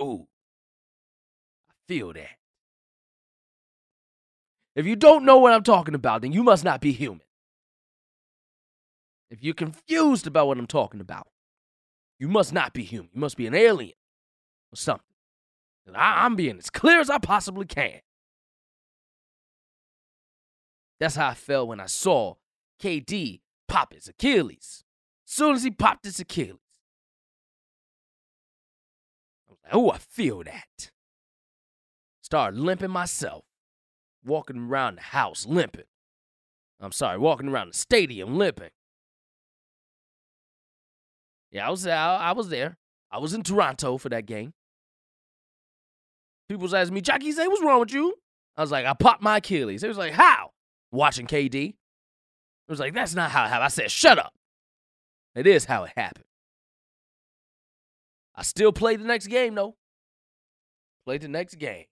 ooh, 0.00 0.26
I 1.68 1.72
feel 1.88 2.12
that. 2.12 2.36
If 4.76 4.86
you 4.86 4.96
don't 4.96 5.24
know 5.24 5.38
what 5.38 5.52
I'm 5.52 5.62
talking 5.62 5.94
about, 5.94 6.22
then 6.22 6.32
you 6.32 6.42
must 6.42 6.64
not 6.64 6.80
be 6.80 6.92
human. 6.92 7.22
If 9.30 9.42
you're 9.42 9.54
confused 9.54 10.26
about 10.26 10.46
what 10.46 10.58
I'm 10.58 10.66
talking 10.66 11.00
about, 11.00 11.28
you 12.18 12.28
must 12.28 12.52
not 12.52 12.72
be 12.72 12.84
human. 12.84 13.10
You 13.12 13.20
must 13.20 13.36
be 13.36 13.46
an 13.46 13.54
alien 13.54 13.94
or 14.72 14.76
something. 14.76 15.04
I, 15.94 16.24
I'm 16.24 16.36
being 16.36 16.58
as 16.58 16.70
clear 16.70 17.00
as 17.00 17.10
I 17.10 17.18
possibly 17.18 17.66
can. 17.66 18.00
That's 20.98 21.16
how 21.16 21.28
I 21.28 21.34
felt 21.34 21.68
when 21.68 21.80
I 21.80 21.86
saw 21.86 22.34
KD 22.80 23.40
pop 23.68 23.94
his 23.94 24.08
Achilles 24.08 24.84
As 25.26 25.34
soon 25.34 25.54
as 25.54 25.62
he 25.62 25.70
popped 25.70 26.04
his 26.04 26.20
Achilles. 26.20 26.58
I 29.48 29.52
was 29.52 29.58
like, 29.64 29.74
oh, 29.74 29.90
I 29.90 29.98
feel 29.98 30.42
that. 30.44 30.90
Started 32.20 32.60
limping 32.60 32.90
myself, 32.90 33.44
walking 34.24 34.68
around 34.68 34.96
the 34.96 35.02
house 35.02 35.46
limping. 35.46 35.84
I'm 36.80 36.92
sorry, 36.92 37.18
walking 37.18 37.48
around 37.48 37.72
the 37.72 37.78
stadium 37.78 38.36
limping. 38.36 38.70
Yeah, 41.50 41.66
I 41.66 41.70
was 41.70 41.86
I, 41.86 42.16
I 42.16 42.32
was 42.32 42.48
there. 42.48 42.78
I 43.10 43.18
was 43.18 43.34
in 43.34 43.42
Toronto 43.42 43.98
for 43.98 44.08
that 44.10 44.26
game. 44.26 44.52
People 46.50 46.62
was 46.62 46.74
asking 46.74 46.94
me, 46.94 47.00
Jackie, 47.00 47.30
say, 47.30 47.46
what's 47.46 47.62
wrong 47.62 47.78
with 47.78 47.92
you? 47.92 48.12
I 48.56 48.62
was 48.62 48.72
like, 48.72 48.84
I 48.84 48.92
popped 48.92 49.22
my 49.22 49.36
Achilles. 49.36 49.84
It 49.84 49.88
was 49.88 49.96
like, 49.96 50.12
how? 50.12 50.50
Watching 50.90 51.28
KD. 51.28 51.68
It 51.68 51.74
was 52.68 52.80
like, 52.80 52.92
that's 52.92 53.14
not 53.14 53.30
how 53.30 53.44
it 53.44 53.50
happened. 53.50 53.66
I 53.66 53.68
said, 53.68 53.88
shut 53.88 54.18
up. 54.18 54.34
It 55.36 55.46
is 55.46 55.66
how 55.66 55.84
it 55.84 55.92
happened. 55.96 56.24
I 58.34 58.42
still 58.42 58.72
played 58.72 58.98
the 58.98 59.04
next 59.04 59.28
game, 59.28 59.54
though. 59.54 59.76
Played 61.06 61.20
the 61.20 61.28
next 61.28 61.54
game. 61.54 61.84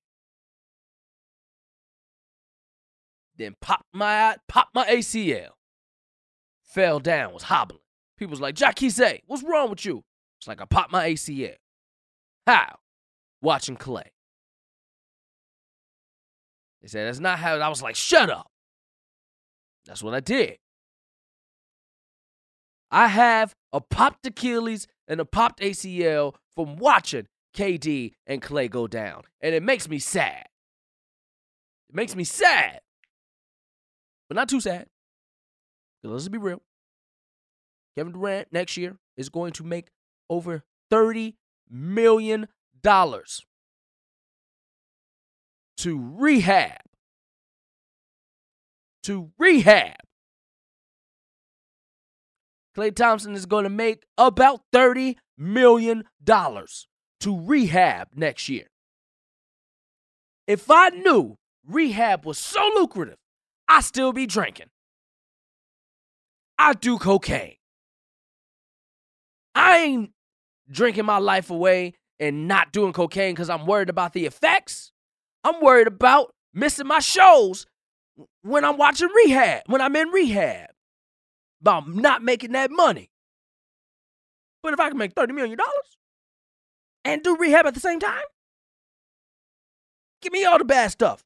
Then 3.36 3.54
popped 3.60 3.86
my 3.92 4.38
popped 4.48 4.74
my 4.74 4.86
ACL. 4.88 5.50
Fell 6.64 6.98
down, 6.98 7.32
was 7.32 7.44
hobbling. 7.44 7.78
People 8.16 8.32
was 8.32 8.40
like, 8.40 8.56
Jackie 8.56 8.90
say, 8.90 9.22
what's 9.28 9.44
wrong 9.44 9.70
with 9.70 9.84
you? 9.84 10.02
It's 10.40 10.48
like 10.48 10.60
I 10.60 10.64
popped 10.64 10.90
my 10.90 11.10
ACL. 11.10 11.54
How? 12.44 12.78
Watching 13.40 13.76
Klay. 13.76 14.08
They 16.88 17.00
said 17.00 17.06
that's 17.06 17.20
not 17.20 17.38
how 17.38 17.56
I 17.56 17.68
was 17.68 17.82
like, 17.82 17.96
shut 17.96 18.30
up. 18.30 18.50
That's 19.84 20.02
what 20.02 20.14
I 20.14 20.20
did. 20.20 20.56
I 22.90 23.08
have 23.08 23.54
a 23.74 23.80
popped 23.82 24.26
Achilles 24.26 24.86
and 25.06 25.20
a 25.20 25.26
popped 25.26 25.60
ACL 25.60 26.34
from 26.54 26.76
watching 26.76 27.26
KD 27.54 28.12
and 28.26 28.40
Klay 28.40 28.70
go 28.70 28.86
down. 28.86 29.24
And 29.42 29.54
it 29.54 29.62
makes 29.62 29.86
me 29.86 29.98
sad. 29.98 30.46
It 31.90 31.94
makes 31.94 32.16
me 32.16 32.24
sad, 32.24 32.80
but 34.28 34.36
not 34.36 34.48
too 34.48 34.60
sad. 34.60 34.86
let's 36.02 36.28
be 36.28 36.38
real. 36.38 36.62
Kevin 37.96 38.14
Durant 38.14 38.48
next 38.50 38.78
year 38.78 38.96
is 39.18 39.28
going 39.28 39.52
to 39.54 39.64
make 39.64 39.88
over 40.30 40.62
$30 40.90 41.34
million 41.70 42.48
to 45.78 46.14
rehab. 46.16 46.80
To 49.04 49.30
rehab. 49.38 49.96
Klay 52.76 52.94
Thompson 52.94 53.34
is 53.34 53.46
going 53.46 53.64
to 53.64 53.70
make 53.70 54.04
about 54.16 54.60
$30 54.72 55.16
million 55.36 56.04
to 56.26 57.40
rehab 57.40 58.08
next 58.14 58.48
year. 58.48 58.66
If 60.46 60.70
I 60.70 60.90
knew 60.90 61.36
rehab 61.66 62.24
was 62.24 62.38
so 62.38 62.70
lucrative, 62.76 63.18
I'd 63.66 63.84
still 63.84 64.12
be 64.12 64.26
drinking. 64.26 64.68
I 66.58 66.72
do 66.72 66.98
cocaine. 66.98 67.56
I 69.54 69.78
ain't 69.78 70.10
drinking 70.70 71.04
my 71.04 71.18
life 71.18 71.50
away 71.50 71.94
and 72.20 72.48
not 72.48 72.72
doing 72.72 72.92
cocaine 72.92 73.34
because 73.34 73.50
I'm 73.50 73.66
worried 73.66 73.90
about 73.90 74.12
the 74.12 74.26
effects. 74.26 74.92
I'm 75.44 75.60
worried 75.60 75.86
about 75.86 76.32
missing 76.52 76.86
my 76.86 76.98
shows 76.98 77.66
when 78.42 78.64
I'm 78.64 78.76
watching 78.76 79.08
rehab, 79.08 79.62
when 79.66 79.80
I'm 79.80 79.94
in 79.96 80.08
rehab, 80.08 80.70
about 81.60 81.88
not 81.88 82.22
making 82.22 82.52
that 82.52 82.70
money. 82.70 83.10
But 84.62 84.72
if 84.72 84.80
I 84.80 84.88
can 84.88 84.98
make 84.98 85.14
$30 85.14 85.34
million 85.34 85.58
and 87.04 87.22
do 87.22 87.36
rehab 87.36 87.66
at 87.66 87.74
the 87.74 87.80
same 87.80 88.00
time, 88.00 88.24
give 90.20 90.32
me 90.32 90.44
all 90.44 90.58
the 90.58 90.64
bad 90.64 90.90
stuff. 90.90 91.24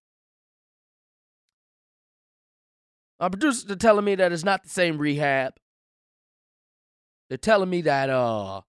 My 3.19 3.29
producers 3.29 3.71
are 3.71 3.77
telling 3.77 4.05
me 4.05 4.17
that 4.17 4.33
it's 4.33 4.45
not 4.45 4.65
the 4.65 4.69
same 4.69 4.99
rehab. 4.99 5.55
They're 7.29 7.39
telling 7.39 7.71
me 7.71 7.81
that 7.83 8.11
uh 8.11 8.63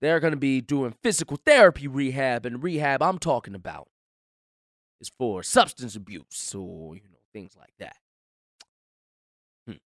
they're 0.00 0.20
gonna 0.20 0.36
be 0.36 0.60
doing 0.60 0.94
physical 1.02 1.38
therapy 1.44 1.88
rehab, 1.88 2.46
and 2.46 2.62
rehab 2.62 3.02
I'm 3.02 3.18
talking 3.18 3.54
about 3.54 3.88
is 5.00 5.10
for 5.18 5.42
substance 5.42 5.96
abuse 5.96 6.54
or 6.54 6.96
you 6.96 7.02
know 7.10 7.18
things 7.32 7.56
like 7.58 7.74
that. 7.78 7.96
Hmm. 9.66 9.78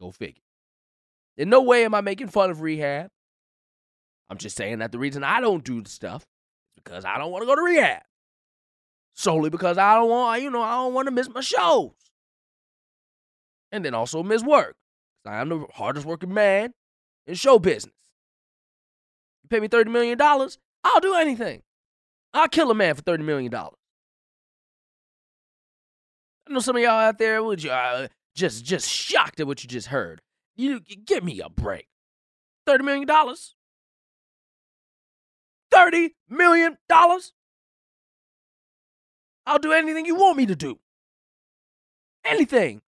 Go 0.00 0.10
figure. 0.10 0.42
In 1.36 1.48
no 1.48 1.62
way 1.62 1.84
am 1.84 1.94
I 1.94 2.00
making 2.00 2.28
fun 2.28 2.50
of 2.50 2.60
rehab. 2.60 3.10
I'm 4.28 4.36
just 4.38 4.56
saying 4.56 4.78
that 4.78 4.92
the 4.92 4.98
reason 4.98 5.24
I 5.24 5.40
don't 5.40 5.64
do 5.64 5.80
the 5.80 5.90
stuff 5.90 6.22
is 6.22 6.82
because 6.82 7.04
I 7.04 7.18
don't 7.18 7.32
want 7.32 7.42
to 7.42 7.46
go 7.46 7.56
to 7.56 7.62
rehab. 7.62 8.02
Solely 9.14 9.50
because 9.50 9.76
I 9.76 9.94
don't 9.94 10.08
want, 10.08 10.42
you 10.42 10.50
know, 10.50 10.62
I 10.62 10.76
don't 10.76 10.94
want 10.94 11.06
to 11.06 11.12
miss 11.12 11.28
my 11.28 11.40
shows. 11.40 11.92
And 13.72 13.84
then 13.84 13.94
also 13.94 14.22
miss 14.22 14.42
work. 14.42 14.76
I'm 15.26 15.48
the 15.48 15.66
hardest 15.72 16.06
working 16.06 16.32
man 16.32 16.72
in 17.26 17.34
show 17.34 17.58
business. 17.58 17.94
You 19.42 19.48
pay 19.48 19.60
me 19.60 19.68
$30 19.68 19.90
million, 19.90 20.20
I'll 20.20 21.00
do 21.00 21.14
anything. 21.14 21.62
I'll 22.32 22.48
kill 22.48 22.70
a 22.70 22.74
man 22.74 22.94
for 22.94 23.02
$30 23.02 23.24
million. 23.24 23.52
I 23.54 23.68
know 26.48 26.60
some 26.60 26.76
of 26.76 26.82
y'all 26.82 26.92
out 26.92 27.18
there 27.18 27.42
would 27.42 27.64
uh, 27.66 28.08
just 28.34 28.64
just 28.64 28.88
shocked 28.88 29.40
at 29.40 29.46
what 29.46 29.62
you 29.62 29.68
just 29.68 29.88
heard. 29.88 30.20
You 30.56 30.80
give 30.80 31.24
me 31.24 31.40
a 31.40 31.48
break. 31.48 31.86
$30 32.68 32.84
million? 32.84 33.08
$30 35.72 36.10
million? 36.28 36.76
I'll 39.46 39.58
do 39.58 39.72
anything 39.72 40.06
you 40.06 40.16
want 40.16 40.36
me 40.36 40.46
to 40.46 40.56
do. 40.56 40.78
Anything. 42.24 42.82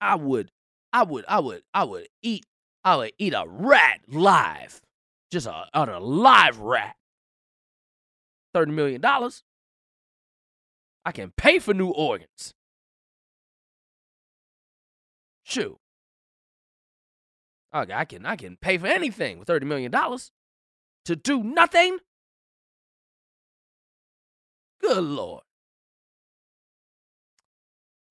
I 0.00 0.14
would, 0.14 0.50
I 0.92 1.02
would, 1.02 1.24
I 1.28 1.40
would, 1.40 1.62
I 1.74 1.84
would 1.84 2.08
eat, 2.22 2.46
I 2.84 2.96
would 2.96 3.12
eat 3.18 3.34
a 3.34 3.44
rat 3.46 4.00
live. 4.08 4.80
Just 5.30 5.46
a, 5.46 5.66
a 5.74 6.00
live 6.00 6.58
rat. 6.58 6.96
$30 8.54 8.68
million. 8.68 9.00
I 11.04 11.12
can 11.12 11.32
pay 11.36 11.58
for 11.58 11.74
new 11.74 11.90
organs. 11.90 12.54
Shoot. 15.44 15.78
Okay, 17.74 17.92
I 17.92 18.04
can 18.04 18.26
I 18.26 18.36
can 18.36 18.56
pay 18.56 18.78
for 18.78 18.86
anything 18.86 19.38
with 19.38 19.48
$30 19.48 19.62
million. 19.62 19.92
To 19.92 21.16
do 21.16 21.42
nothing? 21.42 21.98
Good 24.80 25.02
Lord. 25.02 25.42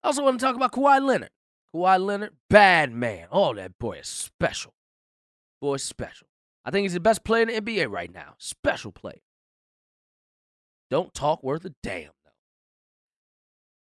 I 0.03 0.07
also 0.07 0.23
want 0.23 0.39
to 0.39 0.45
talk 0.45 0.55
about 0.55 0.71
Kawhi 0.71 1.05
Leonard. 1.05 1.31
Kawhi 1.75 2.03
Leonard, 2.03 2.33
bad 2.49 2.91
man. 2.91 3.27
Oh, 3.31 3.53
that 3.53 3.77
boy 3.79 3.99
is 3.99 4.07
special. 4.07 4.73
Boy, 5.61 5.75
is 5.75 5.83
special. 5.83 6.27
I 6.63 6.71
think 6.71 6.85
he's 6.85 6.93
the 6.93 6.99
best 6.99 7.23
player 7.23 7.43
in 7.47 7.49
the 7.49 7.61
NBA 7.61 7.91
right 7.91 8.13
now. 8.13 8.35
Special 8.37 8.91
player. 8.91 9.19
Don't 10.89 11.13
talk 11.13 11.43
worth 11.43 11.65
a 11.65 11.73
damn, 11.83 12.11
though. 12.25 12.31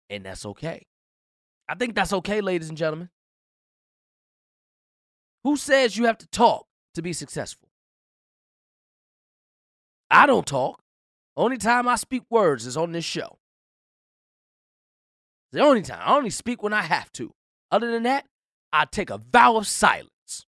And 0.10 0.26
that's 0.26 0.46
okay. 0.46 0.86
I 1.68 1.76
think 1.76 1.96
that's 1.96 2.14
okay, 2.14 2.42
ladies 2.42 2.70
and 2.70 2.78
gentlemen. 2.78 3.10
Who 5.44 5.56
says 5.56 5.98
you 5.98 6.06
have 6.06 6.18
to 6.20 6.28
talk 6.28 6.66
to 6.96 7.02
be 7.02 7.14
successful? 7.14 7.70
I 10.12 10.26
don't 10.26 10.46
talk. 10.48 10.82
Only 11.38 11.58
time 11.58 11.88
I 11.88 11.96
speak 11.96 12.24
words 12.30 12.66
is 12.66 12.76
on 12.76 12.92
this 12.92 13.06
show. 13.06 13.38
the 15.52 15.62
only 15.62 15.82
time. 15.82 16.02
I 16.04 16.16
only 16.16 16.30
speak 16.32 16.62
when 16.62 16.74
I 16.74 16.82
have 16.82 17.12
to. 17.14 17.34
Other 17.72 17.92
than 17.92 18.04
that, 18.04 18.26
I 18.74 18.86
take 18.86 19.10
a 19.10 19.18
vow 19.18 19.58
of 19.58 19.68
silence. 19.68 20.46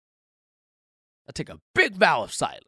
I 1.28 1.32
take 1.32 1.50
a 1.50 1.60
big 1.74 1.96
vow 1.96 2.22
of 2.22 2.32
silence. 2.32 2.64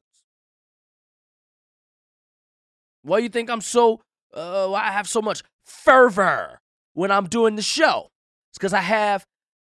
Why 3.03 3.19
you 3.19 3.29
think 3.29 3.51
I'm 3.51 3.61
so 3.61 4.01
uh, 4.35 4.73
I 4.73 4.93
have 4.93 5.09
so 5.09 5.23
much 5.23 5.43
fervor 5.65 6.61
when 6.95 7.11
I'm 7.11 7.27
doing 7.27 7.57
the 7.57 7.63
show? 7.63 8.11
It's 8.51 8.59
because 8.59 8.73
I 8.73 8.81
have 8.81 9.27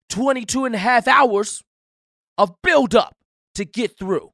22 0.10 0.66
and 0.66 0.76
a 0.76 0.80
half 0.80 1.08
hours 1.08 1.64
of 2.38 2.54
build 2.62 2.96
up 2.96 3.16
to 3.56 3.66
get 3.66 3.98
through. 3.98 4.32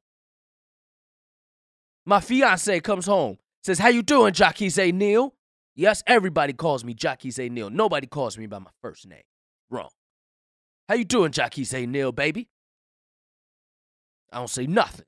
My 2.06 2.20
fiance 2.20 2.80
comes 2.80 3.06
home, 3.06 3.38
says, 3.62 3.78
How 3.78 3.88
you 3.88 4.02
doing, 4.02 4.32
Jacques. 4.32 4.60
Neal? 4.60 5.34
Yes, 5.74 6.02
everybody 6.06 6.52
calls 6.52 6.84
me 6.84 6.94
Jacques. 6.94 7.24
Neal. 7.24 7.70
Nobody 7.70 8.06
calls 8.06 8.36
me 8.36 8.46
by 8.46 8.58
my 8.58 8.70
first 8.82 9.06
name. 9.06 9.22
Wrong. 9.70 9.90
How 10.88 10.96
you 10.96 11.04
doing, 11.04 11.32
Jacques. 11.32 11.58
Neal, 11.72 12.12
baby? 12.12 12.48
I 14.32 14.38
don't 14.38 14.50
say 14.50 14.66
nothing. 14.66 15.06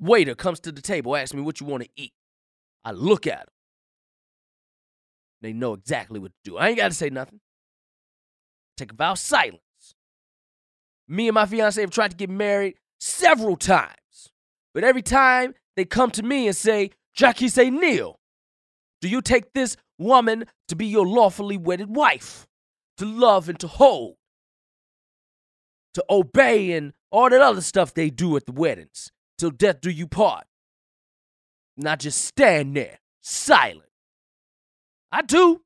Waiter 0.00 0.34
comes 0.34 0.60
to 0.60 0.72
the 0.72 0.82
table, 0.82 1.16
asks 1.16 1.34
me 1.34 1.42
what 1.42 1.60
you 1.60 1.66
want 1.66 1.82
to 1.82 1.88
eat. 1.96 2.12
I 2.84 2.92
look 2.92 3.26
at 3.26 3.40
them. 3.40 3.54
They 5.40 5.52
know 5.52 5.74
exactly 5.74 6.18
what 6.18 6.32
to 6.32 6.50
do. 6.50 6.56
I 6.56 6.68
ain't 6.68 6.78
got 6.78 6.88
to 6.88 6.94
say 6.94 7.10
nothing. 7.10 7.40
Take 8.76 8.92
a 8.92 8.94
vow 8.94 9.12
of 9.12 9.18
silence. 9.18 9.60
Me 11.08 11.28
and 11.28 11.34
my 11.34 11.46
fiance 11.46 11.80
have 11.80 11.90
tried 11.90 12.10
to 12.10 12.16
get 12.16 12.30
married 12.30 12.76
several 13.00 13.56
times. 13.56 14.30
But 14.74 14.84
every 14.84 15.02
time 15.02 15.54
they 15.76 15.84
come 15.84 16.10
to 16.12 16.22
me 16.22 16.46
and 16.46 16.56
say, 16.56 16.90
Jackie 17.14 17.48
say, 17.48 17.70
Neal, 17.70 18.18
do 19.00 19.08
you 19.08 19.22
take 19.22 19.52
this 19.52 19.76
woman 19.98 20.44
to 20.68 20.76
be 20.76 20.86
your 20.86 21.06
lawfully 21.06 21.56
wedded 21.56 21.94
wife? 21.94 22.46
To 22.98 23.06
love 23.06 23.48
and 23.48 23.58
to 23.60 23.68
hold? 23.68 24.16
To 25.94 26.04
obey 26.10 26.72
and 26.72 26.92
all 27.10 27.30
that 27.30 27.40
other 27.40 27.60
stuff 27.60 27.94
they 27.94 28.10
do 28.10 28.36
at 28.36 28.46
the 28.46 28.52
weddings? 28.52 29.10
Till 29.38 29.50
death 29.50 29.80
do 29.80 29.90
you 29.90 30.06
part? 30.06 30.44
Not 31.76 32.00
just 32.00 32.24
stand 32.24 32.76
there, 32.76 32.98
silent. 33.22 33.82
I 35.12 35.22
do. 35.22 35.62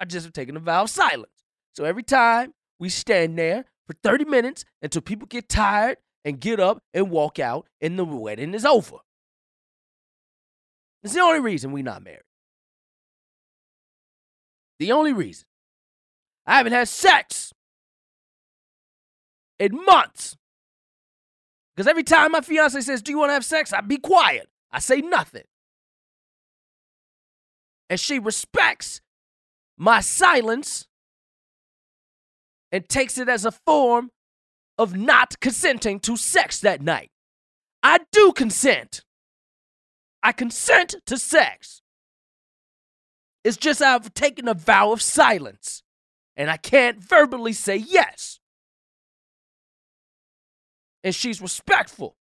I 0.00 0.04
just 0.04 0.26
have 0.26 0.32
taken 0.32 0.56
a 0.56 0.60
vow 0.60 0.82
of 0.82 0.90
silence. 0.90 1.30
So 1.74 1.84
every 1.84 2.02
time 2.02 2.52
we 2.80 2.88
stand 2.88 3.38
there 3.38 3.64
for 3.86 3.94
30 4.02 4.24
minutes 4.24 4.64
until 4.82 5.00
people 5.00 5.28
get 5.28 5.48
tired 5.48 5.98
and 6.24 6.40
get 6.40 6.58
up 6.58 6.82
and 6.92 7.10
walk 7.10 7.38
out 7.38 7.68
and 7.80 7.98
the 7.98 8.04
wedding 8.04 8.52
is 8.52 8.64
over. 8.64 8.96
It's 11.04 11.14
the 11.14 11.20
only 11.20 11.40
reason 11.40 11.72
we're 11.72 11.84
not 11.84 12.02
married. 12.02 12.20
The 14.78 14.92
only 14.92 15.12
reason. 15.12 15.46
I 16.46 16.56
haven't 16.56 16.72
had 16.72 16.88
sex 16.88 17.52
in 19.58 19.84
months. 19.84 20.36
Because 21.74 21.88
every 21.88 22.02
time 22.02 22.32
my 22.32 22.40
fiance 22.40 22.80
says, 22.80 23.02
Do 23.02 23.12
you 23.12 23.18
want 23.18 23.30
to 23.30 23.34
have 23.34 23.44
sex? 23.44 23.72
I 23.72 23.80
be 23.80 23.96
quiet. 23.96 24.48
I 24.70 24.78
say 24.78 25.00
nothing. 25.00 25.44
And 27.88 27.98
she 28.00 28.18
respects 28.18 29.00
my 29.76 30.00
silence 30.00 30.86
and 32.70 32.88
takes 32.88 33.18
it 33.18 33.28
as 33.28 33.44
a 33.44 33.52
form 33.52 34.10
of 34.78 34.96
not 34.96 35.38
consenting 35.40 36.00
to 36.00 36.16
sex 36.16 36.58
that 36.60 36.80
night. 36.80 37.10
I 37.82 38.00
do 38.12 38.32
consent. 38.32 39.02
I 40.22 40.32
consent 40.32 40.94
to 41.06 41.18
sex. 41.18 41.82
It's 43.44 43.56
just 43.56 43.82
I've 43.82 44.14
taken 44.14 44.46
a 44.46 44.54
vow 44.54 44.92
of 44.92 45.02
silence, 45.02 45.82
and 46.36 46.48
I 46.48 46.56
can't 46.56 47.02
verbally 47.02 47.52
say 47.52 47.76
yes. 47.76 48.38
And 51.04 51.14
she's 51.14 51.40
respectful. 51.40 52.16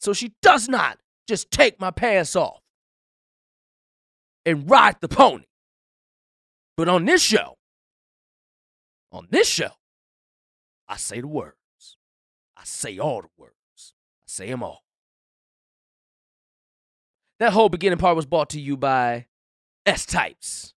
So 0.00 0.12
she 0.12 0.32
does 0.42 0.68
not 0.68 0.98
just 1.26 1.50
take 1.50 1.80
my 1.80 1.90
pants 1.90 2.36
off 2.36 2.62
and 4.46 4.68
ride 4.70 4.96
the 5.00 5.08
pony. 5.08 5.44
But 6.76 6.88
on 6.88 7.04
this 7.04 7.20
show, 7.20 7.58
on 9.10 9.26
this 9.30 9.48
show, 9.48 9.72
I 10.88 10.96
say 10.96 11.20
the 11.20 11.26
words. 11.26 11.56
I 12.56 12.62
say 12.64 12.98
all 12.98 13.22
the 13.22 13.28
words. 13.36 13.54
I 13.84 14.26
say 14.26 14.46
them 14.48 14.62
all. 14.62 14.84
That 17.40 17.52
whole 17.52 17.68
beginning 17.68 17.98
part 17.98 18.16
was 18.16 18.26
brought 18.26 18.50
to 18.50 18.60
you 18.60 18.76
by 18.76 19.26
S 19.86 20.06
Types. 20.06 20.74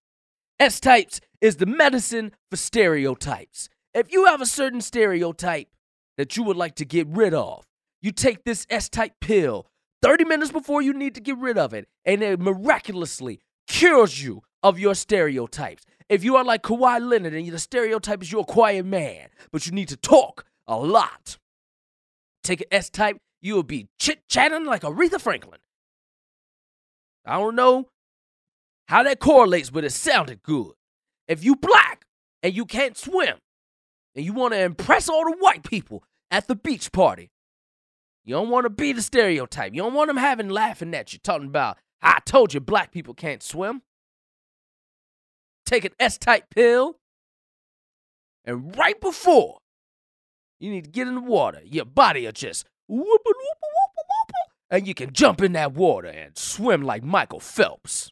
S 0.60 0.80
Types 0.80 1.20
is 1.40 1.56
the 1.56 1.66
medicine 1.66 2.32
for 2.50 2.56
stereotypes. 2.56 3.68
If 3.94 4.10
you 4.10 4.24
have 4.24 4.40
a 4.40 4.46
certain 4.46 4.80
stereotype 4.80 5.68
that 6.16 6.36
you 6.36 6.42
would 6.44 6.56
like 6.56 6.74
to 6.76 6.84
get 6.84 7.06
rid 7.08 7.34
of, 7.34 7.66
you 8.00 8.10
take 8.10 8.44
this 8.44 8.66
S 8.70 8.88
type 8.88 9.12
pill 9.20 9.66
30 10.00 10.24
minutes 10.24 10.50
before 10.50 10.82
you 10.82 10.92
need 10.92 11.14
to 11.14 11.20
get 11.20 11.38
rid 11.38 11.58
of 11.58 11.72
it, 11.74 11.86
and 12.04 12.22
it 12.22 12.40
miraculously 12.40 13.40
cures 13.68 14.22
you 14.22 14.42
of 14.62 14.78
your 14.78 14.94
stereotypes. 14.94 15.84
If 16.08 16.24
you 16.24 16.36
are 16.36 16.44
like 16.44 16.62
Kawhi 16.62 17.00
Leonard 17.06 17.34
and 17.34 17.48
the 17.48 17.58
stereotype 17.58 18.22
is 18.22 18.32
you're 18.32 18.40
a 18.40 18.44
quiet 18.44 18.84
man, 18.84 19.28
but 19.52 19.66
you 19.66 19.72
need 19.72 19.88
to 19.88 19.96
talk 19.96 20.46
a 20.66 20.76
lot, 20.76 21.36
take 22.42 22.62
an 22.62 22.66
S 22.72 22.90
type, 22.90 23.18
you 23.40 23.54
will 23.54 23.62
be 23.62 23.88
chit 23.98 24.26
chatting 24.28 24.64
like 24.64 24.82
Aretha 24.82 25.20
Franklin. 25.20 25.60
I 27.24 27.38
don't 27.38 27.54
know 27.54 27.88
how 28.88 29.02
that 29.02 29.20
correlates, 29.20 29.70
but 29.70 29.84
it 29.84 29.90
sounded 29.90 30.42
good. 30.42 30.72
If 31.28 31.44
you 31.44 31.56
black 31.56 32.06
and 32.42 32.54
you 32.54 32.64
can't 32.64 32.96
swim 32.96 33.36
and 34.14 34.24
you 34.24 34.32
want 34.32 34.54
to 34.54 34.60
impress 34.60 35.08
all 35.08 35.24
the 35.24 35.36
white 35.38 35.62
people 35.62 36.04
at 36.30 36.48
the 36.48 36.56
beach 36.56 36.92
party, 36.92 37.30
you 38.24 38.34
don't 38.34 38.50
want 38.50 38.64
to 38.64 38.70
be 38.70 38.92
the 38.92 39.02
stereotype. 39.02 39.74
You 39.74 39.82
don't 39.82 39.94
want 39.94 40.08
them 40.08 40.16
having 40.16 40.48
laughing 40.48 40.94
at 40.94 41.12
you, 41.12 41.18
talking 41.18 41.48
about, 41.48 41.78
I 42.00 42.20
told 42.24 42.54
you 42.54 42.60
black 42.60 42.92
people 42.92 43.14
can't 43.14 43.42
swim. 43.42 43.82
Take 45.64 45.84
an 45.84 45.92
S 45.98 46.18
type 46.18 46.50
pill, 46.50 46.98
and 48.44 48.76
right 48.76 49.00
before 49.00 49.58
you 50.58 50.70
need 50.70 50.84
to 50.84 50.90
get 50.90 51.08
in 51.08 51.14
the 51.14 51.20
water, 51.20 51.60
your 51.64 51.84
body 51.84 52.24
will 52.24 52.32
just 52.32 52.66
whoop, 52.88 53.06
whoop, 53.06 53.24
whoop, 53.24 54.34
and 54.70 54.86
you 54.86 54.94
can 54.94 55.12
jump 55.12 55.40
in 55.40 55.52
that 55.52 55.72
water 55.72 56.08
and 56.08 56.36
swim 56.36 56.82
like 56.82 57.04
Michael 57.04 57.40
Phelps. 57.40 58.10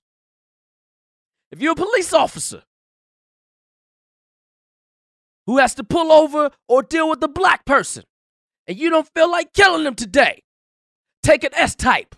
If 1.51 1.61
you're 1.61 1.73
a 1.73 1.77
police 1.77 2.13
officer 2.13 2.63
who 5.51 5.59
has 5.59 5.75
to 5.75 5.83
pull 5.83 6.13
over 6.13 6.53
or 6.69 6.81
deal 6.81 7.11
with 7.11 7.21
a 7.25 7.27
black 7.27 7.65
person 7.65 8.05
and 8.69 8.79
you 8.79 8.89
don't 8.89 9.09
feel 9.17 9.29
like 9.29 9.53
killing 9.53 9.83
them 9.83 9.97
today, 9.97 10.45
take 11.25 11.43
an 11.43 11.51
S 11.55 11.75
type. 11.75 12.15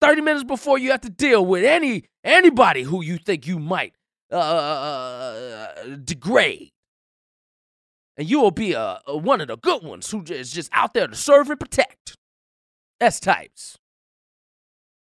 30 0.00 0.20
minutes 0.20 0.44
before 0.44 0.78
you 0.78 0.92
have 0.92 1.00
to 1.00 1.10
deal 1.10 1.44
with 1.44 1.64
any 1.64 2.04
anybody 2.22 2.82
who 2.82 3.02
you 3.02 3.18
think 3.18 3.44
you 3.44 3.58
might 3.58 3.92
uh, 4.30 4.36
uh, 4.36 4.38
uh 4.38 5.96
degrade. 6.04 6.70
And 8.16 8.30
you 8.30 8.40
will 8.40 8.52
be 8.52 8.74
a, 8.74 9.00
a, 9.04 9.16
one 9.16 9.40
of 9.40 9.48
the 9.48 9.56
good 9.56 9.82
ones 9.82 10.08
who 10.08 10.22
is 10.28 10.52
just 10.52 10.70
out 10.72 10.94
there 10.94 11.08
to 11.08 11.16
serve 11.16 11.50
and 11.50 11.58
protect. 11.58 12.16
S 13.00 13.18
types. 13.18 13.78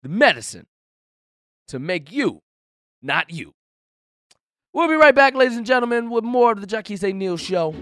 The 0.04 0.08
medicine 0.08 0.68
to 1.66 1.80
make 1.80 2.12
you 2.12 2.42
not 3.02 3.30
you. 3.30 3.54
We'll 4.74 4.88
be 4.88 4.94
right 4.94 5.14
back, 5.14 5.34
ladies 5.34 5.58
and 5.58 5.66
gentlemen, 5.66 6.08
with 6.08 6.24
more 6.24 6.50
of 6.50 6.62
the 6.62 6.66
Jackie. 6.66 6.96
Neal 7.12 7.36
Show 7.36 7.74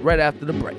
right 0.00 0.20
after 0.20 0.44
the 0.44 0.52
break. 0.52 0.78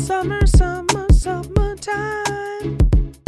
Summer, 0.00 0.44
summer, 0.46 1.06
summertime. 1.12 2.78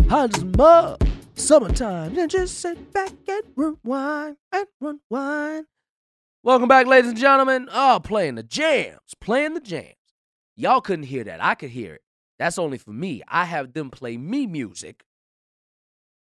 Hot 0.09 0.37
as 0.37 0.45
mud, 0.45 1.09
summertime. 1.35 2.19
And 2.19 2.29
just 2.29 2.59
sit 2.59 2.93
back 2.93 3.13
and 3.29 3.43
rewind 3.55 4.39
and 4.51 4.67
rewind. 4.81 5.67
Welcome 6.43 6.67
back, 6.67 6.89
ladies 6.89 7.11
and 7.11 7.19
gentlemen. 7.19 7.69
Oh, 7.71 8.01
playing 8.03 8.35
the 8.35 8.43
jams, 8.43 9.15
playing 9.21 9.55
the 9.55 9.61
jams. 9.61 9.95
Y'all 10.57 10.81
couldn't 10.81 11.05
hear 11.05 11.23
that. 11.23 11.41
I 11.41 11.55
could 11.55 11.71
hear 11.71 11.95
it. 11.95 12.02
That's 12.43 12.59
only 12.59 12.77
for 12.77 12.91
me. 12.91 13.23
I 13.29 13.45
have 13.45 13.73
them 13.73 13.89
play 13.89 14.17
me 14.17 14.49
music 14.49 15.05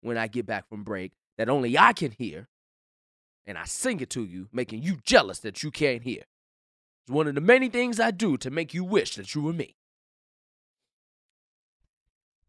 when 0.02 0.18
I 0.18 0.26
get 0.26 0.48
back 0.48 0.68
from 0.68 0.84
break 0.84 1.12
that 1.38 1.48
only 1.48 1.78
I 1.78 1.94
can 1.94 2.10
hear. 2.10 2.48
And 3.46 3.56
I 3.56 3.66
sing 3.66 4.00
it 4.00 4.10
to 4.10 4.26
you, 4.26 4.50
making 4.52 4.82
you 4.82 4.98
jealous 5.04 5.38
that 5.42 5.62
you 5.62 5.70
can't 5.70 6.02
hear. 6.02 6.24
It's 7.04 7.12
one 7.12 7.28
of 7.28 7.36
the 7.36 7.42
many 7.42 7.70
things 7.70 8.00
I 8.00 8.10
do 8.10 8.36
to 8.38 8.50
make 8.50 8.74
you 8.74 8.84
wish 8.84 9.16
that 9.16 9.36
you 9.36 9.44
were 9.44 9.54
me. 9.54 9.76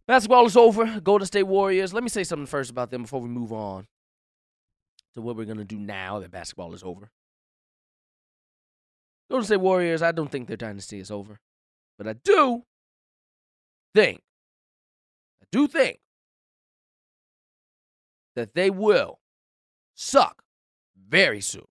Basketball 0.07 0.47
is 0.47 0.57
over. 0.57 0.99
Golden 1.01 1.27
State 1.27 1.43
Warriors. 1.43 1.93
Let 1.93 2.03
me 2.03 2.09
say 2.09 2.25
something 2.25 2.47
first 2.47 2.71
about 2.71 2.91
them 2.91 3.03
before 3.03 3.21
we 3.21 3.29
move 3.29 3.53
on 3.53 3.87
to 5.13 5.21
what 5.21 5.37
we're 5.37 5.45
going 5.45 5.59
to 5.59 5.65
do 5.65 5.79
now 5.79 6.21
that 6.21 6.31
basketball 6.31 6.73
is 6.73 6.83
over. 6.83 7.11
Golden 9.31 9.45
State 9.45 9.61
Warriors, 9.61 10.01
I 10.01 10.13
don't 10.13 10.33
think 10.33 10.49
their 10.49 10.57
dynasty 10.57 11.01
is 11.01 11.11
over. 11.11 11.39
But 11.99 12.09
I 12.09 12.15
do 12.15 12.65
think, 13.95 14.23
I 15.43 15.47
do 15.51 15.67
think 15.67 16.01
that 18.37 18.55
they 18.55 18.71
will 18.71 19.21
suck 19.95 20.43
very 21.09 21.41
soon. 21.41 21.67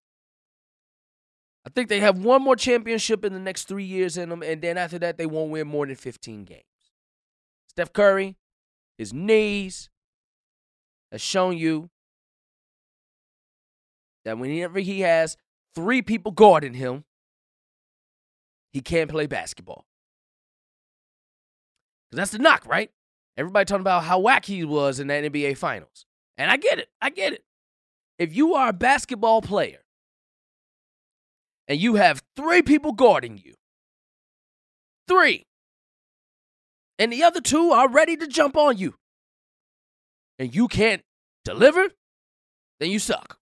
I 1.65 1.69
think 1.69 1.89
they 1.89 1.99
have 1.99 2.23
one 2.23 2.41
more 2.41 2.55
championship 2.55 3.25
in 3.25 3.33
the 3.33 3.39
next 3.39 3.67
three 3.67 3.83
years 3.83 4.17
in 4.17 4.29
them, 4.29 4.41
and 4.41 4.61
then 4.61 4.77
after 4.77 4.97
that, 4.99 5.17
they 5.17 5.25
won't 5.25 5.51
win 5.51 5.67
more 5.67 5.85
than 5.85 5.95
15 5.95 6.45
games. 6.45 6.63
Steph 7.67 7.91
Curry, 7.91 8.37
his 8.97 9.13
knees, 9.13 9.89
has 11.11 11.21
shown 11.21 11.57
you 11.57 11.89
that 14.23 14.37
whenever 14.37 14.79
he 14.79 15.01
has 15.01 15.37
three 15.75 16.01
people 16.01 16.31
guarding 16.31 16.73
him, 16.73 17.03
he 18.71 18.81
can't 18.81 19.09
play 19.09 19.27
basketball. 19.27 19.85
That's 22.11 22.31
the 22.31 22.39
knock, 22.39 22.65
right? 22.65 22.89
Everybody 23.37 23.65
talking 23.65 23.81
about 23.81 24.03
how 24.03 24.19
whack 24.19 24.45
he 24.45 24.63
was 24.63 24.99
in 24.99 25.07
that 25.07 25.23
NBA 25.23 25.57
Finals. 25.57 26.05
And 26.37 26.49
I 26.49 26.57
get 26.57 26.79
it. 26.79 26.89
I 27.01 27.09
get 27.09 27.33
it. 27.33 27.43
If 28.17 28.35
you 28.35 28.55
are 28.55 28.69
a 28.69 28.73
basketball 28.73 29.41
player 29.41 29.79
and 31.67 31.79
you 31.79 31.95
have 31.95 32.23
three 32.35 32.61
people 32.61 32.93
guarding 32.93 33.37
you, 33.37 33.53
three, 35.07 35.45
and 36.97 37.13
the 37.13 37.23
other 37.23 37.41
two 37.41 37.71
are 37.71 37.89
ready 37.89 38.17
to 38.17 38.27
jump 38.27 38.57
on 38.57 38.77
you, 38.77 38.95
and 40.39 40.53
you 40.53 40.67
can't 40.67 41.03
deliver, 41.43 41.89
then 42.79 42.89
you 42.89 42.99
suck. 42.99 43.37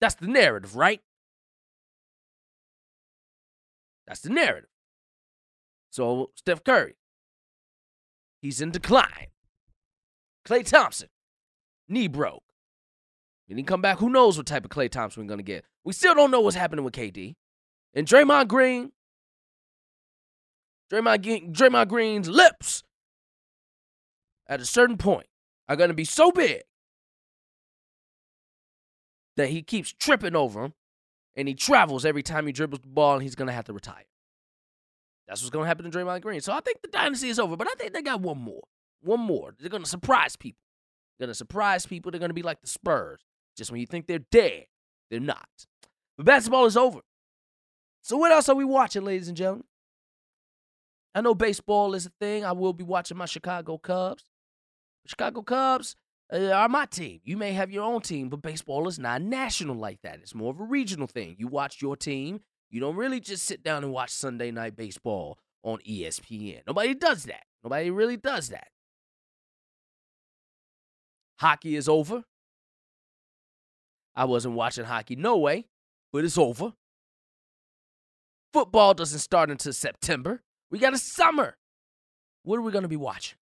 That's 0.00 0.14
the 0.14 0.26
narrative, 0.26 0.76
right? 0.76 1.00
That's 4.06 4.20
the 4.20 4.30
narrative. 4.30 4.70
So, 5.90 6.30
Steph 6.34 6.64
Curry, 6.64 6.96
he's 8.40 8.60
in 8.60 8.70
decline. 8.70 9.28
Klay 10.46 10.64
Thompson, 10.64 11.08
knee 11.88 12.08
broke. 12.08 12.42
When 13.46 13.58
he 13.58 13.64
come 13.64 13.80
back, 13.80 13.98
who 13.98 14.10
knows 14.10 14.36
what 14.36 14.46
type 14.46 14.64
of 14.64 14.70
Klay 14.70 14.90
Thompson 14.90 15.22
we're 15.22 15.28
going 15.28 15.38
to 15.38 15.44
get. 15.44 15.64
We 15.84 15.92
still 15.92 16.14
don't 16.14 16.30
know 16.30 16.40
what's 16.40 16.56
happening 16.56 16.84
with 16.84 16.94
KD. 16.94 17.34
And 17.94 18.06
Draymond 18.06 18.48
Green, 18.48 18.92
Draymond, 20.92 21.52
Draymond 21.52 21.88
Green's 21.88 22.28
lips 22.28 22.82
at 24.46 24.60
a 24.60 24.66
certain 24.66 24.98
point 24.98 25.26
are 25.68 25.76
going 25.76 25.88
to 25.88 25.94
be 25.94 26.04
so 26.04 26.30
big 26.30 26.62
that 29.36 29.48
he 29.48 29.62
keeps 29.62 29.92
tripping 29.92 30.36
over 30.36 30.62
them 30.62 30.74
and 31.38 31.46
he 31.46 31.54
travels 31.54 32.04
every 32.04 32.22
time 32.22 32.46
he 32.46 32.52
dribbles 32.52 32.80
the 32.80 32.88
ball, 32.88 33.14
and 33.14 33.22
he's 33.22 33.36
gonna 33.36 33.52
have 33.52 33.64
to 33.64 33.72
retire. 33.72 34.04
That's 35.28 35.42
what's 35.42 35.50
gonna 35.50 35.66
happen 35.66 35.88
to 35.88 35.96
Draymond 35.96 36.22
Green. 36.22 36.40
So 36.40 36.52
I 36.52 36.60
think 36.60 36.80
the 36.82 36.88
dynasty 36.88 37.28
is 37.28 37.38
over, 37.38 37.56
but 37.56 37.68
I 37.68 37.74
think 37.74 37.92
they 37.92 38.02
got 38.02 38.20
one 38.20 38.38
more. 38.38 38.62
One 39.02 39.20
more. 39.20 39.54
They're 39.58 39.68
gonna 39.68 39.86
surprise 39.86 40.36
people. 40.36 40.60
They're 41.18 41.26
gonna 41.26 41.34
surprise 41.34 41.86
people. 41.86 42.10
They're 42.10 42.20
gonna 42.20 42.34
be 42.34 42.42
like 42.42 42.60
the 42.62 42.68
Spurs. 42.68 43.24
Just 43.56 43.70
when 43.70 43.80
you 43.80 43.86
think 43.86 44.06
they're 44.06 44.18
dead, 44.18 44.64
they're 45.10 45.20
not. 45.20 45.66
But 46.16 46.26
basketball 46.26 46.66
is 46.66 46.76
over. 46.76 47.00
So 48.02 48.16
what 48.16 48.32
else 48.32 48.48
are 48.48 48.54
we 48.54 48.64
watching, 48.64 49.04
ladies 49.04 49.28
and 49.28 49.36
gentlemen? 49.36 49.64
I 51.14 51.20
know 51.20 51.34
baseball 51.34 51.94
is 51.94 52.06
a 52.06 52.12
thing. 52.20 52.44
I 52.44 52.52
will 52.52 52.72
be 52.72 52.84
watching 52.84 53.16
my 53.16 53.26
Chicago 53.26 53.76
Cubs. 53.76 54.24
Chicago 55.06 55.42
Cubs, 55.42 55.96
uh, 56.32 56.50
are 56.50 56.68
my 56.68 56.86
team. 56.86 57.20
You 57.24 57.36
may 57.36 57.52
have 57.52 57.70
your 57.70 57.84
own 57.84 58.00
team, 58.02 58.28
but 58.28 58.42
baseball 58.42 58.86
is 58.88 58.98
not 58.98 59.22
national 59.22 59.76
like 59.76 60.02
that. 60.02 60.20
It's 60.20 60.34
more 60.34 60.50
of 60.52 60.60
a 60.60 60.64
regional 60.64 61.06
thing. 61.06 61.36
You 61.38 61.48
watch 61.48 61.80
your 61.80 61.96
team, 61.96 62.40
You 62.70 62.80
don't 62.80 62.96
really 62.96 63.20
just 63.20 63.44
sit 63.44 63.62
down 63.62 63.84
and 63.84 63.92
watch 63.92 64.10
Sunday 64.10 64.50
night 64.50 64.76
baseball 64.76 65.38
on 65.62 65.78
ESPN. 65.88 66.60
Nobody 66.66 66.94
does 66.94 67.24
that. 67.24 67.44
Nobody 67.64 67.90
really 67.90 68.16
does 68.16 68.48
that. 68.48 68.68
Hockey 71.38 71.76
is 71.76 71.88
over. 71.88 72.24
I 74.14 74.24
wasn't 74.24 74.54
watching 74.54 74.84
hockey, 74.84 75.14
no 75.16 75.38
way, 75.38 75.66
but 76.12 76.24
it's 76.24 76.36
over. 76.36 76.72
Football 78.52 78.94
doesn't 78.94 79.20
start 79.20 79.50
until 79.50 79.72
September. 79.72 80.42
We 80.70 80.78
got 80.78 80.94
a 80.94 80.98
summer. 80.98 81.56
What 82.42 82.56
are 82.56 82.62
we 82.62 82.72
going 82.72 82.82
to 82.82 82.88
be 82.88 82.96
watching? 82.96 83.38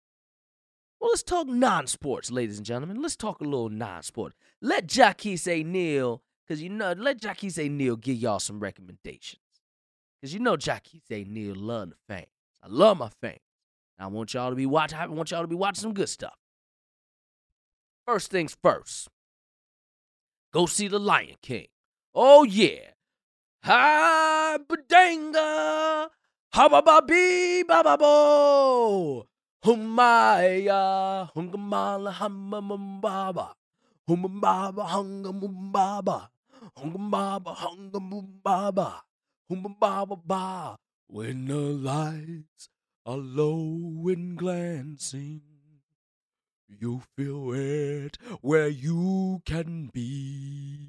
Well, 1.01 1.11
let's 1.11 1.23
talk 1.23 1.47
non 1.47 1.87
sports, 1.87 2.31
ladies 2.31 2.57
and 2.57 2.67
gentlemen. 2.67 3.01
Let's 3.01 3.17
talk 3.17 3.41
a 3.41 3.45
little 3.45 3.69
non 3.69 4.03
sport. 4.03 4.33
Let 4.61 4.89
say 4.89 5.63
Neal, 5.63 6.23
because 6.47 6.63
you 6.63 6.69
know, 6.69 6.93
let 6.93 7.21
Jackie 7.21 7.51
say 7.51 7.69
Neal 7.69 7.97
give 7.97 8.17
y'all 8.17 8.39
some 8.39 8.61
recommendations. 8.61 9.41
Because 10.21 10.35
you 10.35 10.41
know 10.41 10.57
Jackie 10.57 11.01
say 11.09 11.25
Neal 11.25 11.55
love 11.55 11.91
the 11.91 11.97
fans. 12.09 12.27
I 12.63 12.69
love 12.69 12.99
my 12.99 13.11
fans. 13.21 13.41
I 13.99 14.07
want 14.09 14.35
y'all 14.35 14.51
to 14.51 14.57
be 14.57 14.67
watching. 14.67 14.99
I 14.99 15.07
want 15.07 15.31
y'all 15.31 15.43
to 15.43 15.49
be 15.49 15.55
watching 15.55 15.83
some 15.83 15.95
good 15.95 16.09
stuff. 16.09 16.35
First 18.07 18.31
things 18.31 18.57
first. 18.63 19.09
Go 20.53 20.67
see 20.67 20.89
The 20.89 20.99
Lion 20.99 21.37
King. 21.43 21.67
Oh 22.15 22.45
yeah. 22.45 22.93
Ha 23.63 24.59
badanga. 24.69 26.09
Ha 26.53 26.69
ba 26.69 26.83
ba 26.83 27.03
bee 27.03 27.63
ba 27.63 27.83
ba 27.83 27.97
bo. 27.99 29.27
Humaya, 29.65 31.31
hungamala, 31.35 32.13
hamamambaba, 32.13 33.55
humambaba, 34.07 34.85
hungamumbaba, 34.85 36.29
hungamaba, 36.77 37.55
hungamumbaba, 37.57 39.03
humambaba, 39.51 40.21
ba. 40.25 40.77
When 41.07 41.47
the 41.47 41.57
lights 41.57 42.69
are 43.07 43.19
low 43.19 44.09
and 44.09 44.37
glancing, 44.37 45.43
you 46.69 47.03
feel 47.17 47.53
it 47.53 48.19
where 48.41 48.69
you 48.69 49.43
can 49.45 49.91
be. 49.93 50.89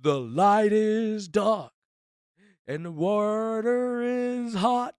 The 0.00 0.20
light 0.20 0.72
is 0.72 1.28
dark 1.28 1.72
and 2.66 2.84
the 2.84 2.90
water 2.90 4.02
is 4.02 4.54
hot. 4.54 4.94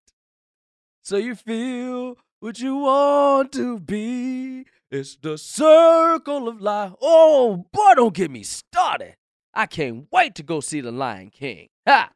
So 1.01 1.17
you 1.17 1.35
feel 1.35 2.17
what 2.39 2.59
you 2.59 2.77
want 2.77 3.51
to 3.53 3.79
be. 3.79 4.65
It's 4.91 5.15
the 5.15 5.37
circle 5.37 6.47
of 6.47 6.61
life. 6.61 6.93
Oh, 7.01 7.65
boy, 7.71 7.93
don't 7.95 8.13
get 8.13 8.31
me 8.31 8.43
started. 8.43 9.15
I 9.55 9.65
can't 9.65 10.07
wait 10.11 10.35
to 10.35 10.43
go 10.43 10.59
see 10.59 10.81
The 10.81 10.91
Lion 10.91 11.29
King. 11.29 11.69
Ha! 11.87 12.09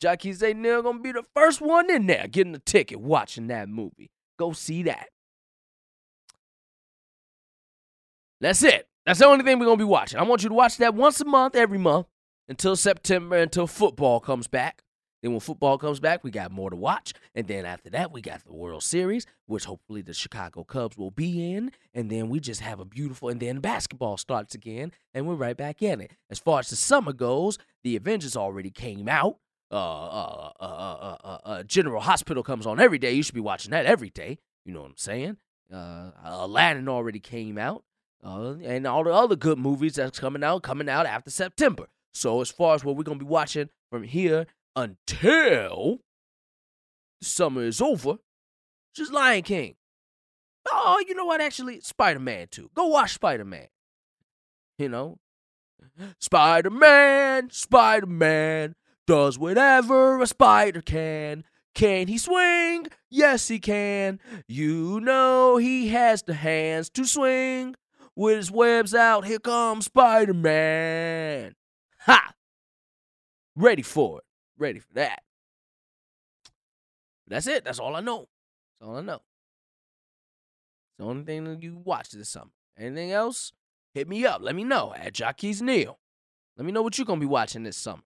Jackie's 0.00 0.42
Neal 0.42 0.82
gonna 0.82 1.00
be 1.00 1.12
the 1.12 1.24
first 1.34 1.60
one 1.60 1.90
in 1.90 2.06
there 2.06 2.26
getting 2.28 2.54
a 2.54 2.58
ticket 2.58 3.00
watching 3.00 3.48
that 3.48 3.68
movie. 3.68 4.10
Go 4.38 4.52
see 4.52 4.84
that. 4.84 5.08
That's 8.40 8.62
it. 8.62 8.88
That's 9.04 9.18
the 9.18 9.26
only 9.26 9.44
thing 9.44 9.58
we're 9.58 9.66
gonna 9.66 9.76
be 9.76 9.84
watching. 9.84 10.18
I 10.18 10.22
want 10.22 10.42
you 10.42 10.48
to 10.48 10.54
watch 10.54 10.76
that 10.78 10.94
once 10.94 11.20
a 11.20 11.24
month, 11.24 11.54
every 11.56 11.78
month, 11.78 12.06
until 12.48 12.76
September, 12.76 13.36
until 13.36 13.66
football 13.66 14.20
comes 14.20 14.46
back. 14.46 14.82
Then 15.22 15.32
when 15.32 15.40
football 15.40 15.78
comes 15.78 16.00
back, 16.00 16.22
we 16.22 16.30
got 16.30 16.52
more 16.52 16.70
to 16.70 16.76
watch. 16.76 17.12
And 17.34 17.46
then 17.46 17.66
after 17.66 17.90
that, 17.90 18.12
we 18.12 18.20
got 18.20 18.44
the 18.44 18.52
World 18.52 18.82
Series, 18.82 19.26
which 19.46 19.64
hopefully 19.64 20.02
the 20.02 20.14
Chicago 20.14 20.64
Cubs 20.64 20.96
will 20.96 21.10
be 21.10 21.52
in. 21.52 21.72
And 21.92 22.10
then 22.10 22.28
we 22.28 22.40
just 22.40 22.60
have 22.60 22.80
a 22.80 22.84
beautiful, 22.84 23.28
and 23.28 23.40
then 23.40 23.60
basketball 23.60 24.16
starts 24.16 24.54
again, 24.54 24.92
and 25.14 25.26
we're 25.26 25.34
right 25.34 25.56
back 25.56 25.82
in 25.82 26.00
it. 26.00 26.12
As 26.30 26.38
far 26.38 26.60
as 26.60 26.70
the 26.70 26.76
summer 26.76 27.12
goes, 27.12 27.58
the 27.82 27.96
Avengers 27.96 28.36
already 28.36 28.70
came 28.70 29.08
out. 29.08 29.38
Uh, 29.70 29.74
uh, 29.74 30.52
uh, 30.60 31.16
uh, 31.24 31.38
uh, 31.44 31.62
General 31.64 32.00
Hospital 32.00 32.42
comes 32.42 32.66
on 32.66 32.80
every 32.80 32.98
day. 32.98 33.12
You 33.12 33.22
should 33.22 33.34
be 33.34 33.40
watching 33.40 33.72
that 33.72 33.86
every 33.86 34.10
day. 34.10 34.38
You 34.64 34.72
know 34.72 34.80
what 34.82 34.90
I'm 34.90 34.96
saying? 34.96 35.36
Uh, 35.72 36.12
Aladdin 36.24 36.88
already 36.88 37.20
came 37.20 37.58
out. 37.58 37.84
Uh, 38.24 38.54
and 38.64 38.86
all 38.86 39.04
the 39.04 39.12
other 39.12 39.36
good 39.36 39.58
movies 39.58 39.94
that's 39.94 40.18
coming 40.18 40.42
out, 40.42 40.62
coming 40.62 40.88
out 40.88 41.06
after 41.06 41.30
September. 41.30 41.86
So 42.12 42.40
as 42.40 42.50
far 42.50 42.74
as 42.74 42.84
what 42.84 42.96
we're 42.96 43.04
gonna 43.04 43.18
be 43.18 43.24
watching 43.24 43.68
from 43.90 44.02
here 44.02 44.46
until 44.78 45.98
summer 47.20 47.62
is 47.62 47.82
over, 47.82 48.18
just 48.94 49.12
Lion 49.12 49.42
King. 49.42 49.74
Oh, 50.70 51.02
you 51.06 51.14
know 51.14 51.24
what? 51.24 51.40
Actually, 51.40 51.80
Spider 51.80 52.20
Man 52.20 52.46
too. 52.48 52.70
Go 52.74 52.86
watch 52.86 53.14
Spider 53.14 53.44
Man. 53.44 53.66
You 54.78 54.88
know, 54.88 55.18
Spider 56.20 56.70
Man, 56.70 57.50
Spider 57.50 58.06
Man 58.06 58.76
does 59.06 59.36
whatever 59.36 60.20
a 60.20 60.26
spider 60.28 60.80
can. 60.80 61.42
Can 61.74 62.06
he 62.06 62.18
swing? 62.18 62.86
Yes, 63.10 63.48
he 63.48 63.58
can. 63.58 64.20
You 64.46 65.00
know 65.00 65.56
he 65.56 65.88
has 65.88 66.22
the 66.22 66.34
hands 66.34 66.88
to 66.90 67.04
swing. 67.04 67.74
With 68.14 68.36
his 68.36 68.50
webs 68.50 68.94
out, 68.94 69.26
here 69.26 69.38
comes 69.38 69.86
Spider 69.86 70.34
Man. 70.34 71.54
Ha! 72.00 72.32
Ready 73.56 73.82
for 73.82 74.18
it 74.18 74.27
ready 74.58 74.78
for 74.78 74.92
that. 74.94 75.22
That's 77.26 77.46
it. 77.46 77.64
That's 77.64 77.78
all 77.78 77.94
I 77.94 78.00
know. 78.00 78.28
That's 78.80 78.88
all 78.88 78.96
I 78.96 79.02
know. 79.02 79.22
It's 80.90 80.98
the 80.98 81.04
only 81.04 81.24
thing 81.24 81.44
that 81.44 81.62
you 81.62 81.76
watch 81.84 82.10
this 82.10 82.28
summer. 82.28 82.50
Anything 82.78 83.12
else? 83.12 83.52
Hit 83.94 84.08
me 84.08 84.24
up. 84.24 84.40
Let 84.42 84.54
me 84.54 84.64
know 84.64 84.94
at 84.96 85.14
Jockeys 85.14 85.60
Neal. 85.60 85.98
Let 86.56 86.64
me 86.64 86.72
know 86.72 86.82
what 86.82 86.98
you're 86.98 87.04
gonna 87.04 87.20
be 87.20 87.26
watching 87.26 87.62
this 87.62 87.76
summer. 87.76 88.02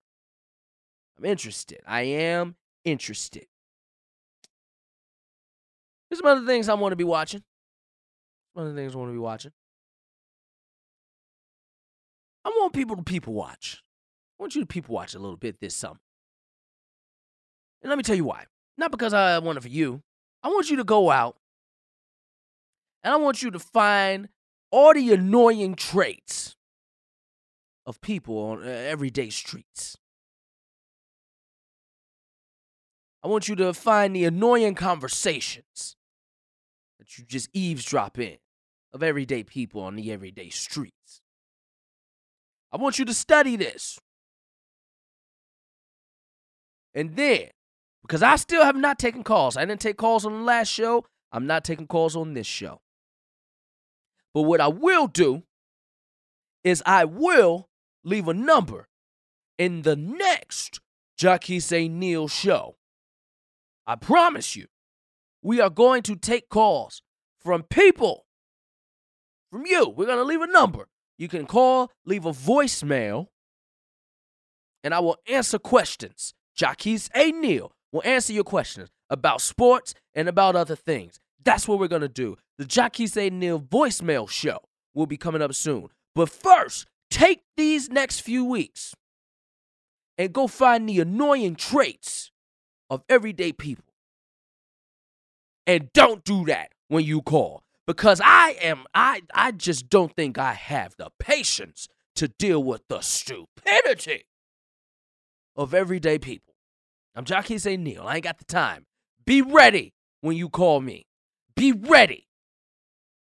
I'm 1.18 1.24
interested. 1.24 1.80
I 1.86 2.02
am 2.02 2.56
interested. 2.84 3.46
There's 6.08 6.20
some 6.20 6.26
other 6.26 6.46
things 6.46 6.68
I 6.68 6.74
want 6.74 6.92
to 6.92 6.96
be 6.96 7.04
watching. 7.04 7.42
Some 8.54 8.64
other 8.64 8.74
things 8.74 8.94
I 8.94 8.98
want 8.98 9.08
to 9.08 9.14
be 9.14 9.18
watching. 9.18 9.52
I 12.44 12.48
want 12.50 12.72
people 12.74 12.96
to 12.96 13.02
people 13.02 13.32
watch. 13.32 13.82
I 14.38 14.42
want 14.42 14.54
you 14.54 14.60
to 14.62 14.66
people 14.66 14.94
watch 14.94 15.14
a 15.14 15.18
little 15.18 15.36
bit 15.36 15.60
this 15.60 15.74
summer. 15.74 16.00
And 17.82 17.90
let 17.90 17.96
me 17.96 18.02
tell 18.02 18.16
you 18.16 18.24
why. 18.24 18.44
Not 18.78 18.90
because 18.90 19.12
I 19.12 19.38
want 19.38 19.58
it 19.58 19.62
for 19.62 19.68
you. 19.68 20.02
I 20.42 20.48
want 20.48 20.70
you 20.70 20.76
to 20.76 20.84
go 20.84 21.10
out 21.10 21.36
and 23.04 23.12
I 23.12 23.16
want 23.16 23.42
you 23.42 23.50
to 23.50 23.58
find 23.58 24.28
all 24.70 24.94
the 24.94 25.12
annoying 25.12 25.74
traits 25.74 26.56
of 27.84 28.00
people 28.00 28.38
on 28.38 28.62
uh, 28.62 28.66
everyday 28.66 29.30
streets. 29.30 29.96
I 33.24 33.28
want 33.28 33.48
you 33.48 33.56
to 33.56 33.72
find 33.72 34.16
the 34.16 34.24
annoying 34.24 34.74
conversations 34.74 35.96
that 36.98 37.18
you 37.18 37.24
just 37.24 37.48
eavesdrop 37.52 38.18
in 38.18 38.38
of 38.92 39.02
everyday 39.02 39.42
people 39.42 39.82
on 39.82 39.96
the 39.96 40.12
everyday 40.12 40.50
streets. 40.50 41.20
I 42.72 42.76
want 42.76 42.98
you 42.98 43.04
to 43.04 43.14
study 43.14 43.56
this. 43.56 43.98
And 46.94 47.16
then 47.16 47.48
because 48.02 48.22
I 48.22 48.36
still 48.36 48.64
have 48.64 48.76
not 48.76 48.98
taken 48.98 49.22
calls. 49.22 49.56
I 49.56 49.64
didn't 49.64 49.80
take 49.80 49.96
calls 49.96 50.26
on 50.26 50.32
the 50.32 50.44
last 50.44 50.68
show. 50.68 51.04
I'm 51.30 51.46
not 51.46 51.64
taking 51.64 51.86
calls 51.86 52.14
on 52.14 52.34
this 52.34 52.46
show. 52.46 52.80
But 54.34 54.42
what 54.42 54.60
I 54.60 54.68
will 54.68 55.06
do 55.06 55.44
is 56.64 56.82
I 56.84 57.04
will 57.04 57.68
leave 58.04 58.28
a 58.28 58.34
number 58.34 58.88
in 59.58 59.82
the 59.82 59.96
next 59.96 60.80
Jackie 61.16 61.60
Neal 61.88 62.28
show. 62.28 62.76
I 63.86 63.96
promise 63.96 64.56
you, 64.56 64.66
we 65.42 65.60
are 65.60 65.70
going 65.70 66.02
to 66.04 66.16
take 66.16 66.48
calls 66.48 67.02
from 67.40 67.62
people, 67.64 68.26
from 69.50 69.66
you. 69.66 69.88
We're 69.88 70.06
going 70.06 70.18
to 70.18 70.24
leave 70.24 70.40
a 70.40 70.46
number. 70.46 70.88
You 71.18 71.28
can 71.28 71.46
call, 71.46 71.90
leave 72.06 72.24
a 72.24 72.32
voicemail, 72.32 73.26
and 74.82 74.94
I 74.94 75.00
will 75.00 75.16
answer 75.28 75.58
questions. 75.58 76.34
Jackie 76.54 76.98
A. 77.14 77.32
Neal 77.32 77.72
will 77.92 78.02
answer 78.04 78.32
your 78.32 78.44
questions 78.44 78.90
about 79.10 79.40
sports 79.40 79.94
and 80.14 80.28
about 80.28 80.56
other 80.56 80.76
things. 80.76 81.20
That's 81.44 81.68
what 81.68 81.78
we're 81.78 81.88
going 81.88 82.02
to 82.02 82.08
do. 82.08 82.36
The 82.58 82.64
Jackie 82.64 83.06
Say 83.06 83.30
Neal 83.30 83.60
voicemail 83.60 84.28
show 84.28 84.58
will 84.94 85.06
be 85.06 85.16
coming 85.16 85.42
up 85.42 85.54
soon. 85.54 85.88
But 86.14 86.28
first, 86.28 86.86
take 87.10 87.42
these 87.56 87.90
next 87.90 88.20
few 88.20 88.44
weeks 88.44 88.94
and 90.18 90.32
go 90.32 90.46
find 90.46 90.88
the 90.88 91.00
annoying 91.00 91.56
traits 91.56 92.30
of 92.90 93.02
everyday 93.08 93.52
people. 93.52 93.84
And 95.66 95.92
don't 95.92 96.24
do 96.24 96.44
that 96.46 96.72
when 96.88 97.04
you 97.04 97.22
call 97.22 97.62
because 97.86 98.20
I 98.22 98.56
am 98.60 98.84
I 98.94 99.22
I 99.34 99.52
just 99.52 99.88
don't 99.88 100.14
think 100.14 100.38
I 100.38 100.52
have 100.52 100.96
the 100.96 101.10
patience 101.18 101.88
to 102.16 102.28
deal 102.28 102.62
with 102.62 102.82
the 102.88 103.00
stupidity 103.00 104.24
of 105.56 105.72
everyday 105.72 106.18
people. 106.18 106.51
I'm 107.14 107.26
Say 107.26 107.76
Neal. 107.76 108.04
I 108.06 108.16
ain't 108.16 108.24
got 108.24 108.38
the 108.38 108.44
time. 108.44 108.86
Be 109.26 109.42
ready 109.42 109.92
when 110.20 110.36
you 110.36 110.48
call 110.48 110.80
me. 110.80 111.06
Be 111.54 111.72
ready. 111.72 112.26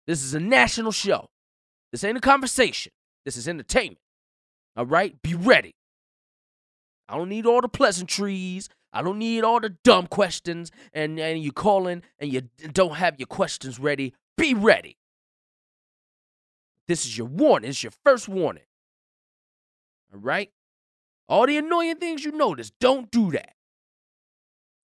This 0.07 0.23
is 0.23 0.33
a 0.33 0.39
national 0.39 0.91
show. 0.91 1.27
This 1.91 2.03
ain't 2.03 2.17
a 2.17 2.21
conversation. 2.21 2.91
This 3.25 3.37
is 3.37 3.47
entertainment. 3.47 3.99
All 4.75 4.85
right? 4.85 5.21
Be 5.21 5.35
ready. 5.35 5.75
I 7.07 7.17
don't 7.17 7.29
need 7.29 7.45
all 7.45 7.61
the 7.61 7.67
pleasantries. 7.67 8.69
I 8.91 9.01
don't 9.01 9.19
need 9.19 9.43
all 9.43 9.59
the 9.59 9.75
dumb 9.83 10.07
questions. 10.07 10.71
And, 10.93 11.19
and 11.19 11.43
you 11.43 11.51
calling 11.51 12.03
and 12.19 12.31
you 12.31 12.43
don't 12.71 12.95
have 12.95 13.19
your 13.19 13.27
questions 13.27 13.79
ready. 13.79 14.13
Be 14.37 14.53
ready. 14.53 14.97
This 16.87 17.05
is 17.05 17.17
your 17.17 17.27
warning. 17.27 17.69
It's 17.69 17.83
your 17.83 17.93
first 18.03 18.27
warning. 18.27 18.63
All 20.13 20.19
right? 20.19 20.51
All 21.29 21.47
the 21.47 21.57
annoying 21.57 21.97
things 21.97 22.23
you 22.23 22.31
notice, 22.31 22.71
don't 22.79 23.09
do 23.09 23.31
that. 23.31 23.53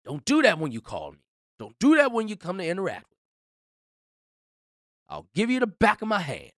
Don't 0.09 0.25
do 0.25 0.41
that 0.41 0.57
when 0.57 0.71
you 0.71 0.81
call 0.81 1.11
me. 1.11 1.19
Don't 1.59 1.77
do 1.77 1.95
that 1.97 2.11
when 2.11 2.27
you 2.27 2.35
come 2.35 2.57
to 2.57 2.65
interact 2.65 3.05
with 3.11 3.17
me. 3.19 3.27
I'll 5.07 5.27
give 5.35 5.51
you 5.51 5.59
the 5.59 5.67
back 5.67 6.01
of 6.01 6.07
my 6.07 6.17
hand. 6.17 6.49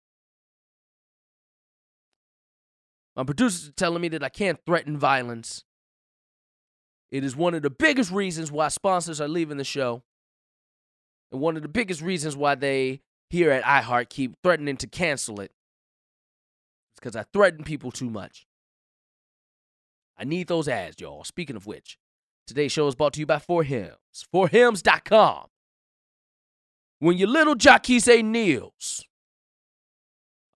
My 3.16 3.24
producers 3.24 3.68
are 3.68 3.72
telling 3.72 4.02
me 4.02 4.08
that 4.10 4.22
I 4.22 4.28
can't 4.28 4.60
threaten 4.64 4.96
violence. 4.96 5.64
It 7.10 7.24
is 7.24 7.34
one 7.34 7.54
of 7.54 7.62
the 7.62 7.70
biggest 7.70 8.12
reasons 8.12 8.52
why 8.52 8.68
sponsors 8.68 9.20
are 9.20 9.26
leaving 9.26 9.56
the 9.56 9.64
show. 9.64 10.04
And 11.32 11.40
one 11.40 11.56
of 11.56 11.62
the 11.62 11.68
biggest 11.68 12.02
reasons 12.02 12.36
why 12.36 12.54
they 12.54 13.00
here 13.30 13.50
at 13.50 13.64
iHeart 13.64 14.10
keep 14.10 14.36
threatening 14.44 14.76
to 14.76 14.86
cancel 14.86 15.40
it. 15.40 15.50
It's 16.92 17.00
because 17.00 17.16
I 17.16 17.24
threaten 17.32 17.64
people 17.64 17.90
too 17.90 18.10
much. 18.10 18.46
I 20.16 20.22
need 20.22 20.46
those 20.46 20.68
ads, 20.68 21.00
y'all. 21.00 21.24
Speaking 21.24 21.56
of 21.56 21.66
which, 21.66 21.98
today's 22.50 22.72
show 22.72 22.88
is 22.88 22.96
brought 22.96 23.12
to 23.12 23.20
you 23.20 23.26
by 23.26 23.38
For 23.38 23.62
Hims. 23.62 24.26
ForHims.com. 24.34 25.46
When 26.98 27.16
your 27.16 27.28
little 27.28 27.54
Jaquise 27.54 28.22
Neals 28.24 29.04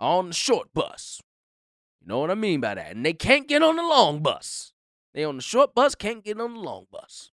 on 0.00 0.28
the 0.28 0.34
short 0.34 0.74
bus, 0.74 1.22
you 2.00 2.08
know 2.08 2.18
what 2.18 2.32
I 2.32 2.34
mean 2.34 2.60
by 2.60 2.74
that, 2.74 2.96
and 2.96 3.06
they 3.06 3.12
can't 3.12 3.46
get 3.46 3.62
on 3.62 3.76
the 3.76 3.82
long 3.82 4.22
bus. 4.22 4.72
They 5.14 5.22
on 5.22 5.36
the 5.36 5.42
short 5.42 5.72
bus, 5.72 5.94
can't 5.94 6.24
get 6.24 6.40
on 6.40 6.54
the 6.54 6.60
long 6.60 6.86
bus. 6.90 7.30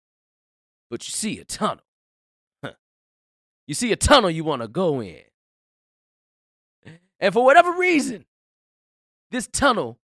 But 0.89 1.07
you 1.07 1.11
see 1.11 1.39
a 1.39 1.45
tunnel. 1.45 1.83
You 3.67 3.75
see 3.75 3.91
a 3.91 3.95
tunnel 3.95 4.31
you 4.31 4.43
want 4.43 4.63
to 4.63 4.67
go 4.67 5.01
in. 5.01 5.21
And 7.19 7.33
for 7.33 7.45
whatever 7.45 7.73
reason, 7.73 8.25
this 9.29 9.47
tunnel 9.47 9.99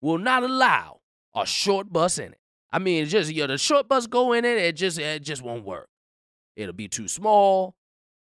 will 0.00 0.18
not 0.18 0.44
allow 0.44 1.00
a 1.34 1.44
short 1.44 1.92
bus 1.92 2.16
in 2.18 2.32
it. 2.32 2.40
I 2.72 2.78
mean, 2.78 3.02
it's 3.02 3.12
just 3.12 3.32
you 3.32 3.42
know, 3.42 3.48
the 3.48 3.58
short 3.58 3.88
bus 3.88 4.06
go 4.06 4.32
in 4.32 4.44
it, 4.44 4.58
it 4.58 4.76
just 4.76 4.98
it 4.98 5.22
just 5.22 5.42
won't 5.42 5.64
work. 5.64 5.88
It'll 6.56 6.74
be 6.74 6.88
too 6.88 7.08
small. 7.08 7.74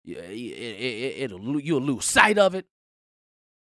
Yeah, 0.05 0.19
it, 0.19 0.33
it, 0.33 1.23
it'll 1.25 1.61
you'll 1.61 1.83
lose 1.83 2.05
sight 2.05 2.39
of 2.39 2.55
it. 2.55 2.67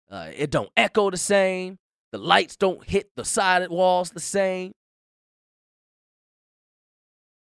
Uh, 0.10 0.30
it 0.36 0.52
don't 0.52 0.70
echo 0.78 1.10
the 1.10 1.18
same. 1.18 1.80
The 2.12 2.18
lights 2.20 2.56
don't 2.56 2.84
hit 2.88 3.10
the 3.16 3.26
side 3.26 3.68
walls 3.70 4.12
the 4.12 4.20
same. 4.20 4.74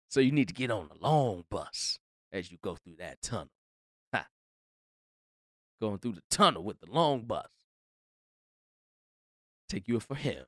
So 0.08 0.20
you 0.20 0.32
need 0.32 0.48
to 0.48 0.54
get 0.54 0.70
on 0.70 0.88
the 0.88 1.06
long 1.06 1.44
bus 1.50 1.98
as 2.32 2.50
you 2.50 2.58
go 2.62 2.76
through 2.76 2.96
that 2.98 3.20
tunnel. 3.20 3.50
Ha. 4.14 4.26
Going 5.80 5.98
through 5.98 6.12
the 6.12 6.22
tunnel 6.30 6.62
with 6.62 6.80
the 6.80 6.90
long 6.90 7.22
bus. 7.22 7.48
Take 9.68 9.88
you 9.88 10.00
for 10.00 10.14
Hims. 10.14 10.46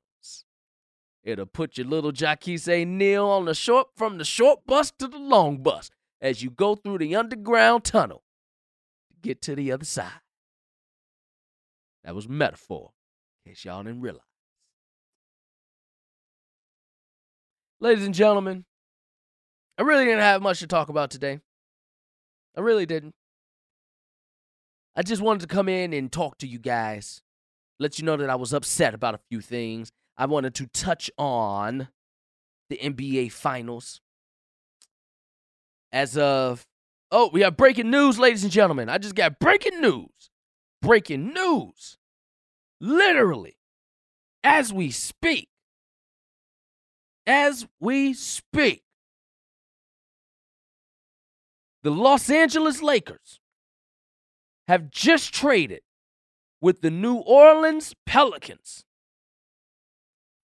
It'll 1.29 1.45
put 1.45 1.77
your 1.77 1.87
little 1.87 2.11
Jaquise 2.11 2.87
Neal 2.87 3.27
on 3.27 3.45
the 3.45 3.55
short 3.55 3.89
from 3.95 4.17
the 4.17 4.25
short 4.25 4.65
bus 4.65 4.91
to 4.99 5.07
the 5.07 5.19
long 5.19 5.59
bus 5.59 5.91
as 6.23 6.43
you 6.43 6.49
go 6.49 6.75
through 6.75 6.97
the 6.97 7.15
underground 7.15 7.85
tunnel 7.85 8.23
to 9.11 9.17
get 9.21 9.43
to 9.43 9.55
the 9.55 9.71
other 9.71 9.85
side. 9.85 10.23
That 12.03 12.15
was 12.15 12.31
metaphor, 12.31 12.93
in 13.45 13.53
case 13.53 13.63
y'all 13.67 13.83
didn't 13.83 14.01
realize. 14.01 14.23
Ladies 17.79 18.07
and 18.07 18.15
gentlemen, 18.15 18.65
I 19.77 19.83
really 19.83 20.07
didn't 20.07 20.21
have 20.21 20.41
much 20.41 20.61
to 20.61 20.67
talk 20.67 20.89
about 20.89 21.11
today. 21.11 21.41
I 22.57 22.63
really 22.63 22.87
didn't. 22.87 23.15
I 24.97 25.03
just 25.03 25.21
wanted 25.21 25.43
to 25.43 25.55
come 25.55 25.69
in 25.69 25.93
and 25.93 26.11
talk 26.11 26.39
to 26.39 26.47
you 26.47 26.59
guys, 26.59 27.21
let 27.79 27.99
you 27.99 28.07
know 28.07 28.17
that 28.17 28.31
I 28.31 28.35
was 28.35 28.55
upset 28.55 28.95
about 28.95 29.15
a 29.15 29.21
few 29.29 29.43
things. 29.43 29.93
I 30.19 30.27
wanted 30.27 30.55
to 30.57 30.67
touch 30.67 31.11
on 31.17 31.89
the 32.69 32.77
NBA 32.77 33.31
Finals. 33.31 34.01
As 35.93 36.19
of, 36.19 36.67
oh, 37.13 37.31
we 37.33 37.43
have 37.43 37.57
breaking 37.57 37.91
news, 37.91 38.19
ladies 38.19 38.43
and 38.43 38.53
gentlemen. 38.53 38.89
I 38.89 38.99
just 38.99 39.15
got 39.15 39.39
breaking 39.39 39.81
news. 39.81 40.31
Breaking 40.83 41.33
news. 41.33 41.97
Literally, 42.81 43.57
as 44.43 44.73
we 44.73 44.91
speak. 44.91 45.49
As 47.27 47.67
we 47.81 48.13
speak. 48.13 48.83
The 51.85 51.91
Los 51.91 52.29
Angeles 52.29 52.83
Lakers 52.83 53.41
have 54.67 54.91
just 54.91 55.33
traded 55.33 55.83
with 56.61 56.81
the 56.81 56.91
New 56.91 57.17
Orleans 57.17 57.95
Pelicans 58.05 58.85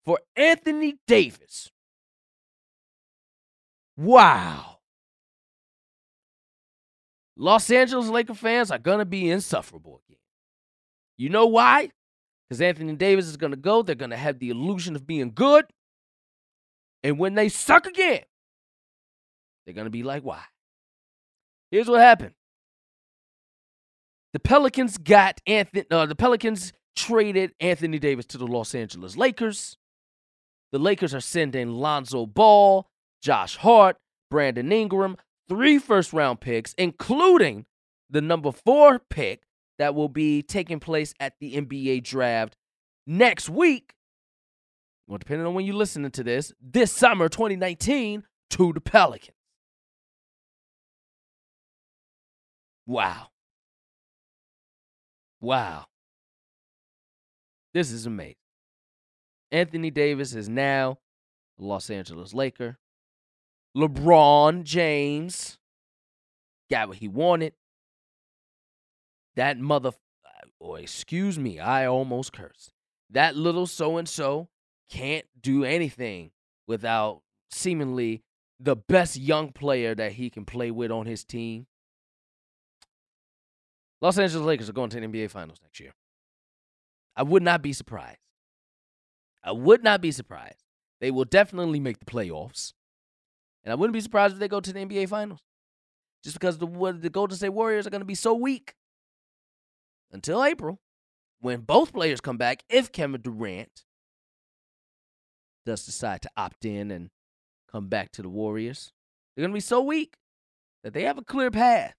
for 0.05 0.19
Anthony 0.35 0.95
Davis. 1.07 1.71
Wow. 3.95 4.77
Los 7.35 7.69
Angeles 7.71 8.09
Laker 8.09 8.33
fans 8.33 8.71
are 8.71 8.79
going 8.79 8.99
to 8.99 9.05
be 9.05 9.29
insufferable 9.29 10.01
again. 10.07 10.19
You 11.17 11.29
know 11.29 11.47
why? 11.47 11.89
Because 12.47 12.61
Anthony 12.61 12.95
Davis 12.95 13.25
is 13.25 13.37
going 13.37 13.51
to 13.51 13.57
go. 13.57 13.81
They're 13.81 13.95
going 13.95 14.11
to 14.11 14.17
have 14.17 14.39
the 14.39 14.49
illusion 14.49 14.95
of 14.95 15.07
being 15.07 15.31
good. 15.33 15.65
And 17.03 17.17
when 17.19 17.33
they 17.33 17.49
suck 17.49 17.85
again, 17.85 18.23
they're 19.65 19.75
going 19.75 19.85
to 19.85 19.91
be 19.91 20.03
like, 20.03 20.23
why? 20.23 20.43
Here's 21.71 21.87
what 21.87 22.01
happened. 22.01 22.33
The 24.33 24.39
Pelicans 24.39 24.97
got 24.97 25.39
Anthony. 25.45 25.85
Uh, 25.89 26.05
the 26.05 26.15
Pelicans 26.15 26.73
traded 26.95 27.53
Anthony 27.59 27.99
Davis 27.99 28.25
to 28.27 28.37
the 28.37 28.47
Los 28.47 28.75
Angeles 28.75 29.15
Lakers. 29.17 29.77
The 30.73 30.79
Lakers 30.79 31.13
are 31.13 31.21
sending 31.21 31.69
Lonzo 31.69 32.25
Ball, 32.25 32.89
Josh 33.21 33.57
Hart, 33.57 33.97
Brandon 34.31 34.71
Ingram, 34.71 35.17
three 35.47 35.77
first 35.77 36.11
round 36.13 36.41
picks, 36.41 36.73
including 36.79 37.67
the 38.09 38.21
number 38.21 38.51
four 38.51 38.97
pick 38.97 39.43
that 39.77 39.93
will 39.93 40.09
be 40.09 40.41
taking 40.41 40.79
place 40.79 41.13
at 41.19 41.33
the 41.39 41.53
NBA 41.57 42.03
draft 42.03 42.57
next 43.05 43.49
week. 43.49 43.93
Well, 45.07 45.19
depending 45.19 45.45
on 45.45 45.53
when 45.53 45.65
you're 45.65 45.75
listening 45.75 46.09
to 46.09 46.23
this, 46.23 46.51
this 46.59 46.91
summer 46.91 47.29
2019 47.29 48.23
to 48.49 48.73
the 48.73 48.81
Pelicans. 48.81 49.37
Wow. 52.87 53.27
Wow. 55.39 55.85
This 57.75 57.91
is 57.91 58.07
amazing. 58.07 58.42
Anthony 59.53 59.91
Davis 59.91 60.33
is 60.33 60.49
now 60.49 60.97
Los 61.59 61.91
Angeles 61.91 62.33
Laker. 62.33 62.79
LeBron 63.77 64.63
James 64.63 65.59
got 66.71 66.87
what 66.87 66.97
he 66.97 67.07
wanted. 67.07 67.53
That 69.35 69.59
mother, 69.59 69.91
or 70.59 70.79
excuse 70.79 71.37
me, 71.37 71.59
I 71.59 71.85
almost 71.85 72.33
cursed. 72.33 72.73
That 73.11 73.35
little 73.35 73.67
so 73.67 73.97
and 73.97 74.09
so 74.09 74.49
can't 74.89 75.25
do 75.39 75.63
anything 75.63 76.31
without 76.67 77.21
seemingly 77.51 78.23
the 78.59 78.75
best 78.75 79.17
young 79.17 79.51
player 79.51 79.93
that 79.93 80.13
he 80.13 80.31
can 80.31 80.45
play 80.45 80.71
with 80.71 80.89
on 80.89 81.05
his 81.05 81.23
team. 81.23 81.67
Los 84.01 84.17
Angeles 84.17 84.45
Lakers 84.45 84.69
are 84.69 84.73
going 84.73 84.89
to 84.89 84.99
the 84.99 85.05
NBA 85.05 85.29
Finals 85.29 85.59
next 85.61 85.79
year. 85.79 85.93
I 87.15 87.21
would 87.21 87.43
not 87.43 87.61
be 87.61 87.71
surprised. 87.71 88.22
I 89.43 89.51
would 89.51 89.83
not 89.83 90.01
be 90.01 90.11
surprised. 90.11 90.63
They 91.01 91.11
will 91.11 91.25
definitely 91.25 91.79
make 91.79 91.99
the 91.99 92.05
playoffs. 92.05 92.73
And 93.63 93.71
I 93.71 93.75
wouldn't 93.75 93.93
be 93.93 94.01
surprised 94.01 94.33
if 94.33 94.39
they 94.39 94.47
go 94.47 94.59
to 94.59 94.73
the 94.73 94.79
NBA 94.79 95.09
Finals. 95.09 95.41
Just 96.23 96.35
because 96.35 96.57
the, 96.57 96.97
the 96.99 97.09
Golden 97.09 97.35
State 97.35 97.49
Warriors 97.49 97.85
are 97.85 97.89
going 97.89 98.01
to 98.01 98.05
be 98.05 98.15
so 98.15 98.33
weak 98.33 98.75
until 100.11 100.43
April 100.43 100.79
when 101.41 101.61
both 101.61 101.91
players 101.91 102.21
come 102.21 102.37
back, 102.37 102.63
if 102.69 102.91
Kevin 102.91 103.21
Durant 103.21 103.83
does 105.65 105.85
decide 105.85 106.21
to 106.21 106.29
opt 106.37 106.63
in 106.63 106.91
and 106.91 107.09
come 107.69 107.87
back 107.87 108.11
to 108.13 108.21
the 108.21 108.29
Warriors. 108.29 108.93
They're 109.35 109.43
going 109.43 109.51
to 109.51 109.57
be 109.57 109.59
so 109.61 109.81
weak 109.81 110.15
that 110.83 110.93
they 110.93 111.03
have 111.03 111.17
a 111.17 111.23
clear 111.23 111.51
path 111.51 111.95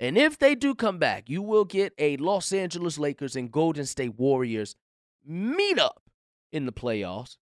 and 0.00 0.18
if 0.18 0.38
they 0.38 0.54
do 0.54 0.74
come 0.74 0.98
back, 0.98 1.28
you 1.28 1.40
will 1.40 1.64
get 1.64 1.92
a 1.98 2.16
Los 2.16 2.52
Angeles 2.52 2.98
Lakers 2.98 3.36
and 3.36 3.50
Golden 3.50 3.86
State 3.86 4.18
Warriors 4.18 4.76
meet 5.26 5.78
up 5.78 6.02
in 6.52 6.66
the 6.66 6.72
playoffs, 6.72 7.36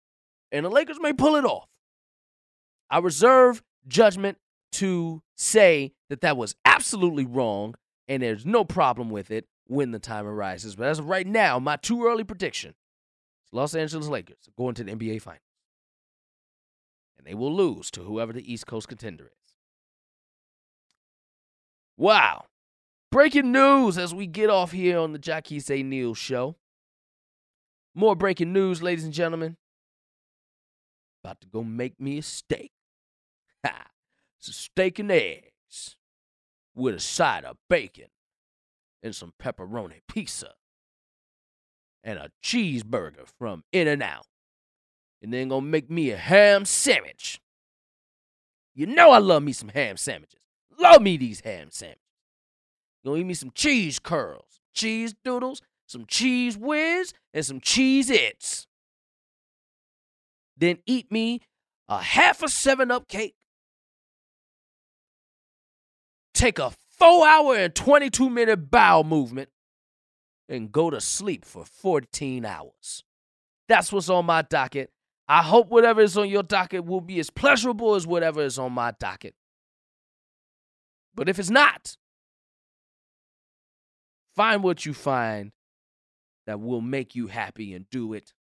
and 0.51 0.65
the 0.65 0.69
Lakers 0.69 0.99
may 0.99 1.13
pull 1.13 1.35
it 1.35 1.45
off. 1.45 1.69
I 2.89 2.99
reserve 2.99 3.61
judgment 3.87 4.37
to 4.73 5.21
say 5.35 5.93
that 6.09 6.21
that 6.21 6.37
was 6.37 6.55
absolutely 6.65 7.25
wrong, 7.25 7.75
and 8.07 8.21
there's 8.21 8.45
no 8.45 8.63
problem 8.63 9.09
with 9.09 9.31
it 9.31 9.47
when 9.65 9.91
the 9.91 9.99
time 9.99 10.25
arises. 10.25 10.75
But 10.75 10.87
as 10.87 10.99
of 10.99 11.07
right 11.07 11.27
now, 11.27 11.59
my 11.59 11.75
too 11.75 12.05
early 12.05 12.23
prediction 12.23 12.73
Los 13.51 13.75
Angeles 13.75 14.07
Lakers 14.07 14.49
going 14.57 14.75
to 14.75 14.83
the 14.83 14.91
NBA 14.91 15.21
Finals. 15.21 15.41
And 17.17 17.27
they 17.27 17.33
will 17.33 17.53
lose 17.53 17.91
to 17.91 18.01
whoever 18.01 18.31
the 18.31 18.51
East 18.51 18.67
Coast 18.67 18.87
contender 18.87 19.25
is. 19.25 19.55
Wow. 21.97 22.45
Breaking 23.11 23.51
news 23.51 23.97
as 23.97 24.13
we 24.13 24.27
get 24.27 24.49
off 24.49 24.71
here 24.71 24.99
on 24.99 25.13
the 25.13 25.19
Jackie 25.19 25.61
A. 25.69 25.83
Neal 25.83 26.13
show. 26.13 26.55
More 27.99 28.15
breaking 28.15 28.53
news, 28.53 28.81
ladies 28.81 29.03
and 29.03 29.11
gentlemen. 29.11 29.57
About 31.21 31.41
to 31.41 31.47
go 31.47 31.65
make 31.65 31.99
me 31.99 32.19
a 32.19 32.21
steak. 32.21 32.71
Ha! 33.65 33.87
It's 34.37 34.47
a 34.47 34.53
steak 34.53 34.99
and 34.99 35.11
eggs 35.11 35.97
with 36.73 36.95
a 36.95 37.01
side 37.01 37.43
of 37.43 37.57
bacon 37.69 38.05
and 39.03 39.13
some 39.13 39.33
pepperoni 39.37 39.99
pizza 40.07 40.53
and 42.01 42.17
a 42.17 42.31
cheeseburger 42.41 43.27
from 43.37 43.65
In-N-Out. 43.73 44.27
And 45.21 45.33
then 45.33 45.49
gonna 45.49 45.65
make 45.65 45.91
me 45.91 46.11
a 46.11 46.17
ham 46.17 46.63
sandwich. 46.63 47.41
You 48.73 48.85
know 48.85 49.11
I 49.11 49.17
love 49.17 49.43
me 49.43 49.51
some 49.51 49.67
ham 49.67 49.97
sandwiches. 49.97 50.39
Love 50.79 51.01
me 51.01 51.17
these 51.17 51.41
ham 51.41 51.67
sandwiches. 51.69 52.05
Gonna 53.03 53.17
eat 53.17 53.25
me 53.25 53.33
some 53.33 53.51
cheese 53.53 53.99
curls, 53.99 54.61
cheese 54.73 55.13
doodles, 55.25 55.61
some 55.89 56.05
Cheez 56.05 56.55
Whiz, 56.55 57.13
and 57.33 57.43
some 57.43 57.59
Cheez-Its. 57.59 58.67
Then 60.55 60.77
eat 60.85 61.11
me 61.11 61.41
a 61.87 61.99
half 61.99 62.43
a 62.43 62.47
7 62.47 62.91
Up 62.91 63.07
cake. 63.07 63.35
Take 66.35 66.59
a 66.59 66.71
4 66.99 67.27
hour 67.27 67.55
and 67.55 67.73
22 67.73 68.29
minute 68.29 68.69
bowel 68.69 69.03
movement 69.03 69.49
and 70.47 70.71
go 70.71 70.91
to 70.91 71.01
sleep 71.01 71.43
for 71.43 71.65
14 71.65 72.45
hours. 72.45 73.03
That's 73.67 73.91
what's 73.91 74.09
on 74.09 74.25
my 74.25 74.43
docket. 74.43 74.91
I 75.27 75.41
hope 75.41 75.69
whatever 75.69 76.01
is 76.01 76.17
on 76.17 76.29
your 76.29 76.43
docket 76.43 76.85
will 76.85 77.01
be 77.01 77.19
as 77.19 77.29
pleasurable 77.29 77.95
as 77.95 78.05
whatever 78.05 78.41
is 78.41 78.59
on 78.59 78.73
my 78.73 78.91
docket. 78.99 79.33
But 81.15 81.29
if 81.29 81.39
it's 81.39 81.49
not, 81.49 81.97
find 84.35 84.63
what 84.63 84.85
you 84.85 84.93
find 84.93 85.51
that 86.49 86.59
will 86.59 86.81
make 86.81 87.13
you 87.13 87.27
happy 87.27 87.75
and 87.75 87.87
do 87.91 88.11
it. 88.11 88.33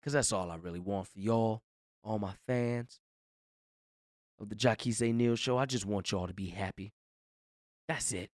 Because 0.00 0.12
that's 0.12 0.32
all 0.32 0.50
I 0.50 0.56
really 0.56 0.80
want 0.80 1.06
for 1.06 1.20
y'all, 1.20 1.62
all 2.02 2.18
my 2.18 2.32
fans 2.48 2.98
of 4.40 4.48
the 4.48 4.56
Jackie's 4.56 5.00
A. 5.00 5.12
Neal 5.12 5.36
Show. 5.36 5.56
I 5.56 5.64
just 5.64 5.86
want 5.86 6.10
y'all 6.10 6.26
to 6.26 6.34
be 6.34 6.48
happy. 6.48 6.92
That's 7.86 8.10
it. 8.10 8.30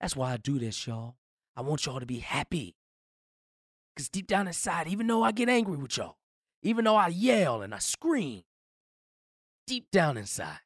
That's 0.00 0.16
why 0.16 0.32
I 0.32 0.38
do 0.38 0.58
this, 0.58 0.88
y'all. 0.88 1.14
I 1.56 1.60
want 1.60 1.86
y'all 1.86 2.00
to 2.00 2.06
be 2.06 2.18
happy. 2.18 2.74
Because 3.94 4.08
deep 4.08 4.26
down 4.26 4.48
inside, 4.48 4.88
even 4.88 5.06
though 5.06 5.22
I 5.22 5.30
get 5.30 5.48
angry 5.48 5.76
with 5.76 5.96
y'all, 5.96 6.16
even 6.64 6.84
though 6.84 6.96
I 6.96 7.06
yell 7.06 7.62
and 7.62 7.72
I 7.72 7.78
scream, 7.78 8.42
deep 9.68 9.88
down 9.92 10.16
inside, 10.16 10.58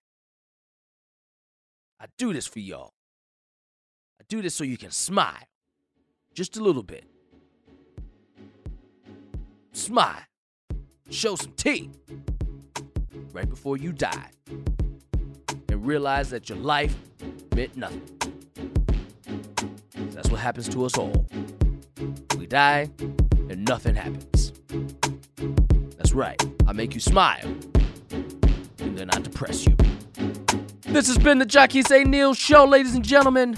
I 2.01 2.07
do 2.17 2.33
this 2.33 2.47
for 2.47 2.61
y'all. 2.61 2.95
I 4.19 4.25
do 4.31 4.41
this 4.41 4.55
so 4.55 4.65
you 4.65 4.79
can 4.79 4.93
smile. 4.93 5.47
Just 6.33 6.57
a 6.57 6.63
little 6.63 6.83
bit. 6.83 7.12
Smile. 9.73 10.23
Show 11.11 11.37
some 11.37 11.53
teeth. 11.53 11.97
Right 13.33 13.49
before 13.49 13.77
you 13.77 13.93
die. 13.93 14.31
And 15.69 15.87
realize 15.87 16.31
that 16.31 16.49
your 16.49 16.59
life 16.59 16.95
meant 17.55 17.77
nothing. 17.77 18.03
That's 20.11 20.31
what 20.31 20.41
happens 20.41 20.69
to 20.71 20.85
us 20.85 20.99
all. 20.99 21.27
We 22.39 22.47
die 22.47 22.91
and 23.49 23.67
nothing 23.67 23.95
happens. 23.95 24.53
That's 25.97 26.13
right. 26.13 26.43
I 26.67 26.73
make 26.73 26.95
you 26.95 27.01
smile. 27.01 27.55
And 28.79 28.97
then 28.97 29.11
I 29.11 29.19
depress 29.21 29.67
you. 29.67 29.77
This 30.83 31.07
has 31.07 31.17
been 31.17 31.39
the 31.39 31.47
Jackie's 31.47 31.91
A. 31.91 32.05
Neal 32.05 32.35
Show, 32.35 32.67
ladies 32.67 32.95
and 32.95 33.05
gentlemen. 33.05 33.57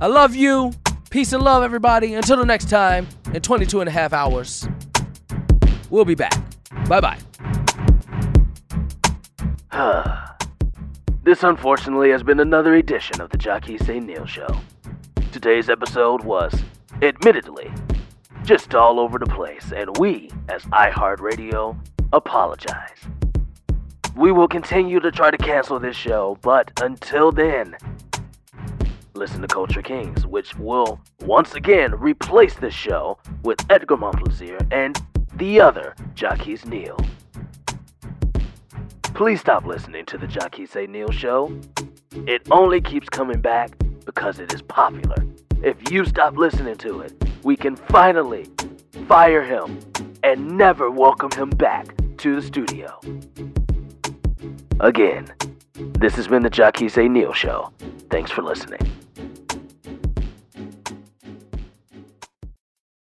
I 0.00 0.06
love 0.06 0.34
you. 0.34 0.72
Peace 1.10 1.32
and 1.34 1.42
love, 1.42 1.62
everybody. 1.62 2.14
Until 2.14 2.38
the 2.38 2.46
next 2.46 2.70
time, 2.70 3.06
in 3.34 3.42
22 3.42 3.80
and 3.80 3.88
a 3.88 3.92
half 3.92 4.12
hours, 4.12 4.68
we'll 5.90 6.04
be 6.04 6.14
back. 6.14 6.34
Bye 6.88 7.00
bye. 7.00 7.18
this, 11.24 11.42
unfortunately, 11.42 12.10
has 12.10 12.22
been 12.22 12.38
another 12.38 12.74
edition 12.74 13.20
of 13.20 13.30
the 13.30 13.38
Jackie's 13.38 13.84
St. 13.84 14.06
Neal 14.06 14.24
Show. 14.24 14.46
Today's 15.32 15.68
episode 15.68 16.22
was, 16.22 16.54
admittedly, 17.02 17.72
just 18.44 18.74
all 18.74 19.00
over 19.00 19.18
the 19.18 19.26
place, 19.26 19.72
and 19.74 19.96
we, 19.98 20.30
as 20.48 20.62
iHeartRadio, 20.66 21.76
apologize. 22.12 22.98
We 24.14 24.30
will 24.30 24.46
continue 24.46 25.00
to 25.00 25.10
try 25.10 25.32
to 25.32 25.38
cancel 25.38 25.80
this 25.80 25.96
show, 25.96 26.38
but 26.40 26.70
until 26.80 27.32
then, 27.32 27.76
listen 29.16 29.40
to 29.40 29.46
Culture 29.46 29.82
Kings, 29.82 30.26
which 30.26 30.56
will 30.56 31.00
once 31.20 31.54
again 31.54 31.94
replace 31.94 32.54
this 32.54 32.74
show 32.74 33.16
with 33.44 33.64
Edgar 33.70 33.96
Montplaisir 33.96 34.66
and 34.72 35.00
the 35.36 35.60
other 35.60 35.94
Jackie's 36.14 36.66
Neal. 36.66 36.98
Please 39.14 39.40
stop 39.40 39.64
listening 39.64 40.04
to 40.06 40.18
the 40.18 40.26
Jackie's 40.26 40.74
A. 40.74 40.88
Neal 40.88 41.12
show. 41.12 41.56
It 42.26 42.42
only 42.50 42.80
keeps 42.80 43.08
coming 43.08 43.40
back 43.40 43.72
because 44.04 44.40
it 44.40 44.52
is 44.52 44.62
popular. 44.62 45.24
If 45.62 45.92
you 45.92 46.04
stop 46.04 46.36
listening 46.36 46.76
to 46.78 47.00
it, 47.00 47.12
we 47.44 47.56
can 47.56 47.76
finally 47.76 48.46
fire 49.06 49.42
him 49.42 49.78
and 50.24 50.58
never 50.58 50.90
welcome 50.90 51.30
him 51.30 51.50
back 51.50 51.86
to 52.18 52.34
the 52.34 52.42
studio. 52.42 52.98
Again, 54.80 55.32
this 55.74 56.14
has 56.14 56.28
been 56.28 56.42
the 56.42 56.50
Jackie's 56.50 56.96
A. 56.98 57.08
Neal 57.08 57.32
Show. 57.32 57.72
Thanks 58.08 58.30
for 58.30 58.42
listening. 58.42 58.80